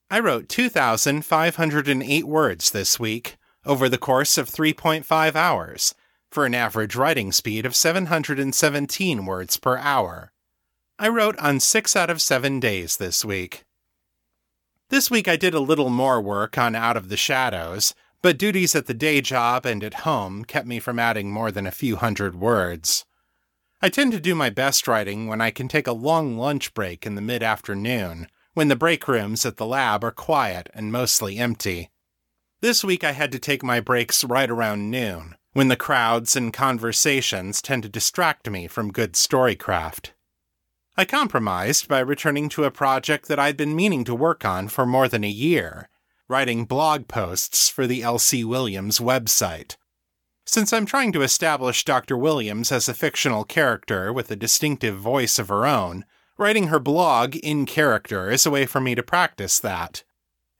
I 0.10 0.20
wrote 0.20 0.50
2,508 0.50 2.26
words 2.26 2.72
this 2.72 3.00
week 3.00 3.38
over 3.66 3.90
the 3.90 3.98
course 3.98 4.38
of 4.38 4.50
3.5 4.50 5.36
hours 5.36 5.96
for 6.32 6.46
an 6.46 6.56
average 6.56 6.96
writing 6.96 7.32
speed 7.32 7.66
of 7.66 7.76
717 7.76 9.26
words 9.26 9.58
per 9.58 9.78
hour. 9.78 10.32
I 10.98 11.10
wrote 11.10 11.38
on 11.38 11.60
6 11.60 11.96
out 11.96 12.10
of 12.10 12.22
7 12.22 12.60
days 12.60 12.98
this 12.98 13.26
week. 13.26 13.66
This 14.90 15.12
week 15.12 15.28
I 15.28 15.36
did 15.36 15.54
a 15.54 15.60
little 15.60 15.90
more 15.90 16.22
work 16.22 16.58
on 16.58 16.76
Out 16.76 16.98
of 16.98 17.10
the 17.10 17.18
Shadows, 17.18 17.94
but 18.22 18.38
duties 18.38 18.76
at 18.76 18.86
the 18.86 18.94
day 18.94 19.20
job 19.20 19.66
and 19.66 19.84
at 19.84 20.06
home 20.06 20.46
kept 20.46 20.68
me 20.68 20.80
from 20.80 21.00
adding 21.00 21.32
more 21.32 21.52
than 21.52 21.66
a 21.66 21.72
few 21.72 21.96
hundred 21.96 22.36
words. 22.36 23.06
I 23.82 23.90
tend 23.90 24.12
to 24.12 24.20
do 24.20 24.36
my 24.36 24.50
best 24.50 24.88
writing 24.88 25.28
when 25.28 25.42
I 25.42 25.50
can 25.50 25.68
take 25.68 25.88
a 25.88 25.94
long 25.94 26.38
lunch 26.38 26.74
break 26.74 27.06
in 27.06 27.16
the 27.16 27.22
mid 27.22 27.42
afternoon, 27.42 28.28
when 28.54 28.68
the 28.68 28.76
break 28.76 29.08
rooms 29.08 29.46
at 29.46 29.58
the 29.58 29.66
lab 29.66 30.04
are 30.04 30.12
quiet 30.12 30.70
and 30.74 30.92
mostly 30.92 31.38
empty. 31.38 31.90
This 32.62 32.84
week 32.84 33.04
I 33.04 33.14
had 33.14 33.32
to 33.32 33.40
take 33.40 33.64
my 33.64 33.80
breaks 33.80 34.24
right 34.24 34.52
around 34.52 34.92
noon, 34.92 35.36
when 35.54 35.68
the 35.68 35.76
crowds 35.76 36.36
and 36.36 36.54
conversations 36.54 37.62
tend 37.62 37.84
to 37.84 37.90
distract 37.90 38.50
me 38.50 38.68
from 38.68 38.92
good 38.92 39.14
storycraft. 39.14 40.12
I 40.96 41.06
compromised 41.06 41.88
by 41.88 42.00
returning 42.00 42.50
to 42.50 42.64
a 42.64 42.72
project 42.72 43.28
that 43.28 43.40
I'd 43.40 43.58
been 43.58 43.76
meaning 43.76 44.04
to 44.06 44.16
work 44.16 44.46
on 44.46 44.68
for 44.68 44.86
more 44.86 45.08
than 45.08 45.24
a 45.24 45.30
year, 45.30 45.90
writing 46.28 46.66
blog 46.66 47.08
posts 47.08 47.70
for 47.70 47.88
the 47.88 48.04
L.C. 48.04 48.44
Williams 48.44 49.00
website. 49.00 49.76
Since 50.46 50.74
I'm 50.74 50.86
trying 50.86 51.12
to 51.14 51.22
establish 51.22 51.86
Dr. 51.86 52.18
Williams 52.18 52.72
as 52.72 52.90
a 52.90 52.94
fictional 52.94 53.44
character 53.44 54.12
with 54.12 54.32
a 54.32 54.36
distinctive 54.36 54.98
voice 54.98 55.38
of 55.40 55.50
her 55.50 55.66
own, 55.66 56.06
writing 56.38 56.68
her 56.68 56.80
blog 56.80 57.36
in 57.38 57.66
character 57.66 58.30
is 58.30 58.46
a 58.46 58.52
way 58.52 58.66
for 58.66 58.82
me 58.82 58.96
to 58.96 59.04
practice 59.04 59.60
that. 59.60 60.04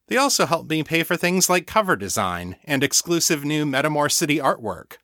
They 0.09 0.17
also 0.17 0.45
help 0.45 0.69
me 0.69 0.83
pay 0.83 1.03
for 1.03 1.15
things 1.15 1.49
like 1.49 1.67
cover 1.67 1.95
design 1.95 2.57
and 2.65 2.83
exclusive 2.83 3.45
new 3.45 3.65
Metamor 3.65 4.11
City 4.11 4.39
artwork. 4.39 4.97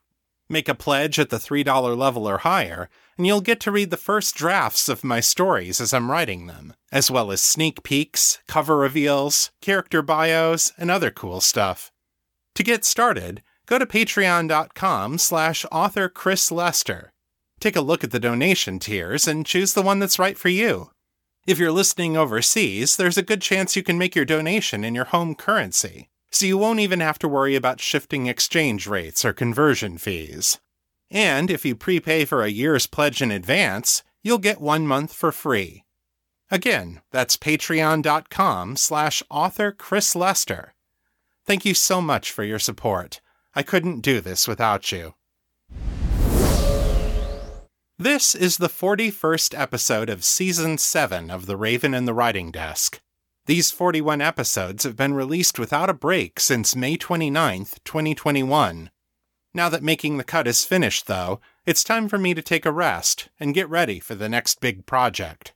Make 0.49 0.67
a 0.67 0.75
pledge 0.75 1.19
at 1.19 1.29
the 1.29 1.37
$3 1.37 1.95
level 1.95 2.27
or 2.27 2.39
higher, 2.39 2.89
and 3.17 3.25
you'll 3.25 3.39
get 3.39 3.61
to 3.61 3.71
read 3.71 3.89
the 3.89 3.95
first 3.95 4.35
drafts 4.35 4.89
of 4.89 5.01
my 5.01 5.21
stories 5.21 5.79
as 5.79 5.93
I'm 5.93 6.11
writing 6.11 6.47
them, 6.47 6.73
as 6.91 7.09
well 7.09 7.31
as 7.31 7.41
sneak 7.41 7.83
peeks, 7.83 8.39
cover 8.49 8.75
reveals, 8.75 9.51
character 9.61 10.01
bios, 10.01 10.73
and 10.77 10.91
other 10.91 11.09
cool 11.09 11.39
stuff. 11.39 11.89
To 12.57 12.63
get 12.63 12.83
started, 12.83 13.43
go 13.67 13.77
to 13.77 13.85
patreon.com 13.85 15.19
slash 15.19 15.63
author 15.71 16.09
Chris 16.09 16.51
Lester. 16.51 17.11
Take 17.59 17.75
a 17.75 17.81
look 17.81 18.03
at 18.03 18.09
the 18.09 18.19
donation 18.19 18.79
tiers 18.79 19.27
and 19.27 19.45
choose 19.45 19.75
the 19.75 19.83
one 19.83 19.99
that's 19.99 20.17
right 20.17 20.35
for 20.35 20.49
you. 20.49 20.89
If 21.45 21.59
you're 21.59 21.71
listening 21.71 22.17
overseas, 22.17 22.95
there's 22.95 23.15
a 23.15 23.21
good 23.21 23.43
chance 23.43 23.75
you 23.75 23.83
can 23.83 23.99
make 23.99 24.15
your 24.15 24.25
donation 24.25 24.83
in 24.83 24.95
your 24.95 25.05
home 25.05 25.35
currency, 25.35 26.09
so 26.31 26.47
you 26.47 26.57
won't 26.57 26.79
even 26.79 26.99
have 26.99 27.19
to 27.19 27.27
worry 27.27 27.55
about 27.55 27.79
shifting 27.79 28.25
exchange 28.25 28.87
rates 28.87 29.23
or 29.23 29.33
conversion 29.33 29.99
fees. 29.99 30.57
And 31.11 31.51
if 31.51 31.63
you 31.63 31.75
prepay 31.75 32.25
for 32.25 32.41
a 32.41 32.47
year's 32.47 32.87
pledge 32.87 33.21
in 33.21 33.29
advance, 33.29 34.01
you'll 34.23 34.39
get 34.39 34.59
one 34.59 34.87
month 34.87 35.13
for 35.13 35.31
free. 35.31 35.83
Again, 36.49 37.01
that's 37.11 37.37
patreon.com 37.37 38.77
slash 38.77 39.21
author 39.29 39.71
Chris 39.71 40.15
Lester. 40.15 40.73
Thank 41.47 41.63
you 41.63 41.73
so 41.73 42.01
much 42.01 42.29
for 42.29 42.43
your 42.43 42.59
support. 42.59 43.21
I 43.55 43.63
couldn't 43.63 44.01
do 44.01 44.19
this 44.19 44.49
without 44.49 44.91
you. 44.91 45.13
This 47.97 48.35
is 48.35 48.57
the 48.57 48.67
41st 48.67 49.57
episode 49.57 50.09
of 50.09 50.25
Season 50.25 50.77
7 50.77 51.31
of 51.31 51.45
The 51.45 51.55
Raven 51.55 51.93
and 51.93 52.05
the 52.05 52.13
Writing 52.13 52.51
Desk. 52.51 52.99
These 53.45 53.71
41 53.71 54.19
episodes 54.19 54.83
have 54.83 54.97
been 54.97 55.13
released 55.13 55.57
without 55.57 55.89
a 55.89 55.93
break 55.93 56.41
since 56.41 56.75
May 56.75 56.97
29th, 56.97 57.81
2021. 57.85 58.91
Now 59.53 59.69
that 59.69 59.81
making 59.81 60.17
the 60.17 60.25
cut 60.25 60.47
is 60.47 60.65
finished, 60.65 61.07
though, 61.07 61.39
it's 61.65 61.81
time 61.81 62.09
for 62.09 62.17
me 62.17 62.33
to 62.33 62.41
take 62.41 62.65
a 62.65 62.73
rest 62.73 63.29
and 63.39 63.55
get 63.55 63.69
ready 63.69 64.01
for 64.01 64.15
the 64.15 64.27
next 64.27 64.59
big 64.59 64.85
project. 64.85 65.53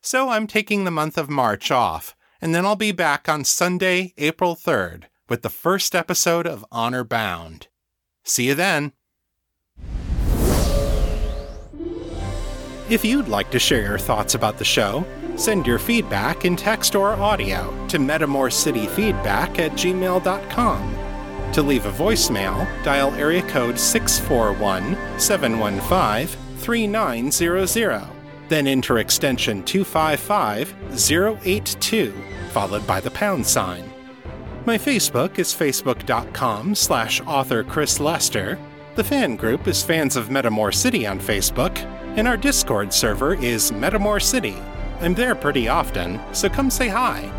So 0.00 0.28
I'm 0.28 0.46
taking 0.46 0.84
the 0.84 0.92
month 0.92 1.18
of 1.18 1.28
March 1.28 1.72
off, 1.72 2.14
and 2.40 2.54
then 2.54 2.64
I'll 2.64 2.76
be 2.76 2.92
back 2.92 3.28
on 3.28 3.42
Sunday, 3.42 4.14
April 4.16 4.54
3rd, 4.54 5.06
with 5.28 5.42
the 5.42 5.50
first 5.50 5.94
episode 5.94 6.46
of 6.46 6.64
Honor 6.70 7.04
Bound. 7.04 7.68
See 8.24 8.48
you 8.48 8.54
then. 8.54 8.92
If 12.90 13.02
you'd 13.02 13.28
like 13.28 13.50
to 13.52 13.58
share 13.58 13.82
your 13.82 13.98
thoughts 13.98 14.34
about 14.34 14.58
the 14.58 14.64
show, 14.64 15.06
send 15.36 15.66
your 15.66 15.78
feedback 15.78 16.44
in 16.44 16.54
text 16.54 16.94
or 16.94 17.14
audio 17.14 17.72
to 17.88 17.98
metamorcityfeedback 17.98 19.58
at 19.58 19.72
gmail.com. 19.72 20.94
To 21.52 21.62
leave 21.62 21.86
a 21.86 21.92
voicemail, 21.92 22.66
dial 22.84 23.14
area 23.14 23.42
code 23.48 23.78
641 23.78 25.18
715 25.18 26.58
3900. 26.58 28.02
Then 28.48 28.66
enter 28.66 28.98
extension 28.98 29.62
255 29.62 30.74
082, 31.46 32.12
followed 32.50 32.86
by 32.86 33.00
the 33.00 33.10
pound 33.10 33.46
sign. 33.46 33.93
My 34.66 34.78
Facebook 34.78 35.38
is 35.38 35.52
facebook.com 35.52 36.74
slash 36.74 37.20
author 37.26 37.62
Chris 37.62 38.00
Lester. 38.00 38.58
The 38.94 39.04
fan 39.04 39.36
group 39.36 39.68
is 39.68 39.82
Fans 39.82 40.16
of 40.16 40.28
Metamor 40.28 40.72
City 40.72 41.06
on 41.06 41.20
Facebook, 41.20 41.76
and 42.16 42.26
our 42.26 42.38
Discord 42.38 42.90
server 42.90 43.34
is 43.34 43.72
Metamor 43.72 44.22
City. 44.22 44.56
I'm 45.02 45.12
there 45.12 45.34
pretty 45.34 45.68
often, 45.68 46.18
so 46.32 46.48
come 46.48 46.70
say 46.70 46.88
hi. 46.88 47.30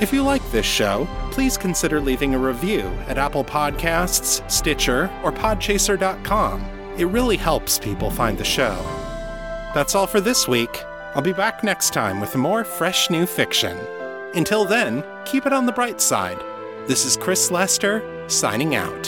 If 0.00 0.12
you 0.12 0.24
like 0.24 0.42
this 0.50 0.66
show, 0.66 1.06
please 1.30 1.56
consider 1.56 2.00
leaving 2.00 2.34
a 2.34 2.38
review 2.38 2.80
at 3.06 3.18
Apple 3.18 3.44
Podcasts, 3.44 4.42
Stitcher, 4.50 5.08
or 5.22 5.30
Podchaser.com. 5.30 6.60
It 6.98 7.04
really 7.04 7.36
helps 7.36 7.78
people 7.78 8.10
find 8.10 8.36
the 8.36 8.44
show. 8.44 8.74
That's 9.74 9.94
all 9.94 10.08
for 10.08 10.20
this 10.20 10.48
week. 10.48 10.82
I'll 11.14 11.22
be 11.22 11.32
back 11.32 11.62
next 11.62 11.92
time 11.92 12.18
with 12.18 12.34
more 12.34 12.64
fresh 12.64 13.10
new 13.10 13.26
fiction. 13.26 13.78
Until 14.34 14.64
then, 14.64 15.04
keep 15.24 15.46
it 15.46 15.52
on 15.52 15.66
the 15.66 15.72
bright 15.72 16.00
side. 16.00 16.42
This 16.86 17.06
is 17.06 17.16
Chris 17.16 17.50
Lester, 17.50 18.02
signing 18.28 18.74
out. 18.74 19.04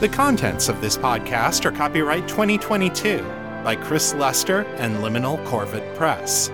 The 0.00 0.10
contents 0.10 0.68
of 0.68 0.82
this 0.82 0.98
podcast 0.98 1.64
are 1.64 1.72
copyright 1.72 2.28
2022 2.28 3.22
by 3.64 3.74
Chris 3.76 4.12
Lester 4.12 4.64
and 4.76 4.96
Liminal 4.96 5.42
Corvid 5.46 5.96
Press. 5.96 6.48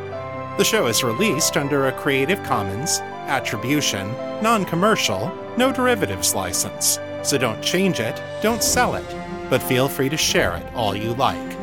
The 0.57 0.63
show 0.63 0.87
is 0.87 1.03
released 1.03 1.57
under 1.57 1.89
a 1.89 1.93
Creative 1.93 2.41
Commons, 2.45 3.01
Attribution, 3.27 4.13
Non 4.41 4.65
Commercial, 4.65 5.37
No 5.57 5.73
Derivatives 5.73 6.33
license, 6.33 7.01
so 7.25 7.39
don't 7.39 7.61
change 7.61 7.99
it, 7.99 8.23
don't 8.41 8.63
sell 8.63 8.95
it, 8.95 9.17
but 9.51 9.61
feel 9.61 9.89
free 9.89 10.11
to 10.11 10.17
share 10.17 10.55
it 10.55 10.75
all 10.75 10.95
you 10.95 11.15
like. 11.15 11.59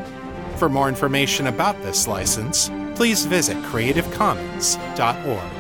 For 0.58 0.68
more 0.68 0.90
information 0.90 1.48
about 1.48 1.82
this 1.84 2.06
license, 2.06 2.70
please 3.00 3.24
visit 3.24 3.56
creativecommons.org. 3.64 5.59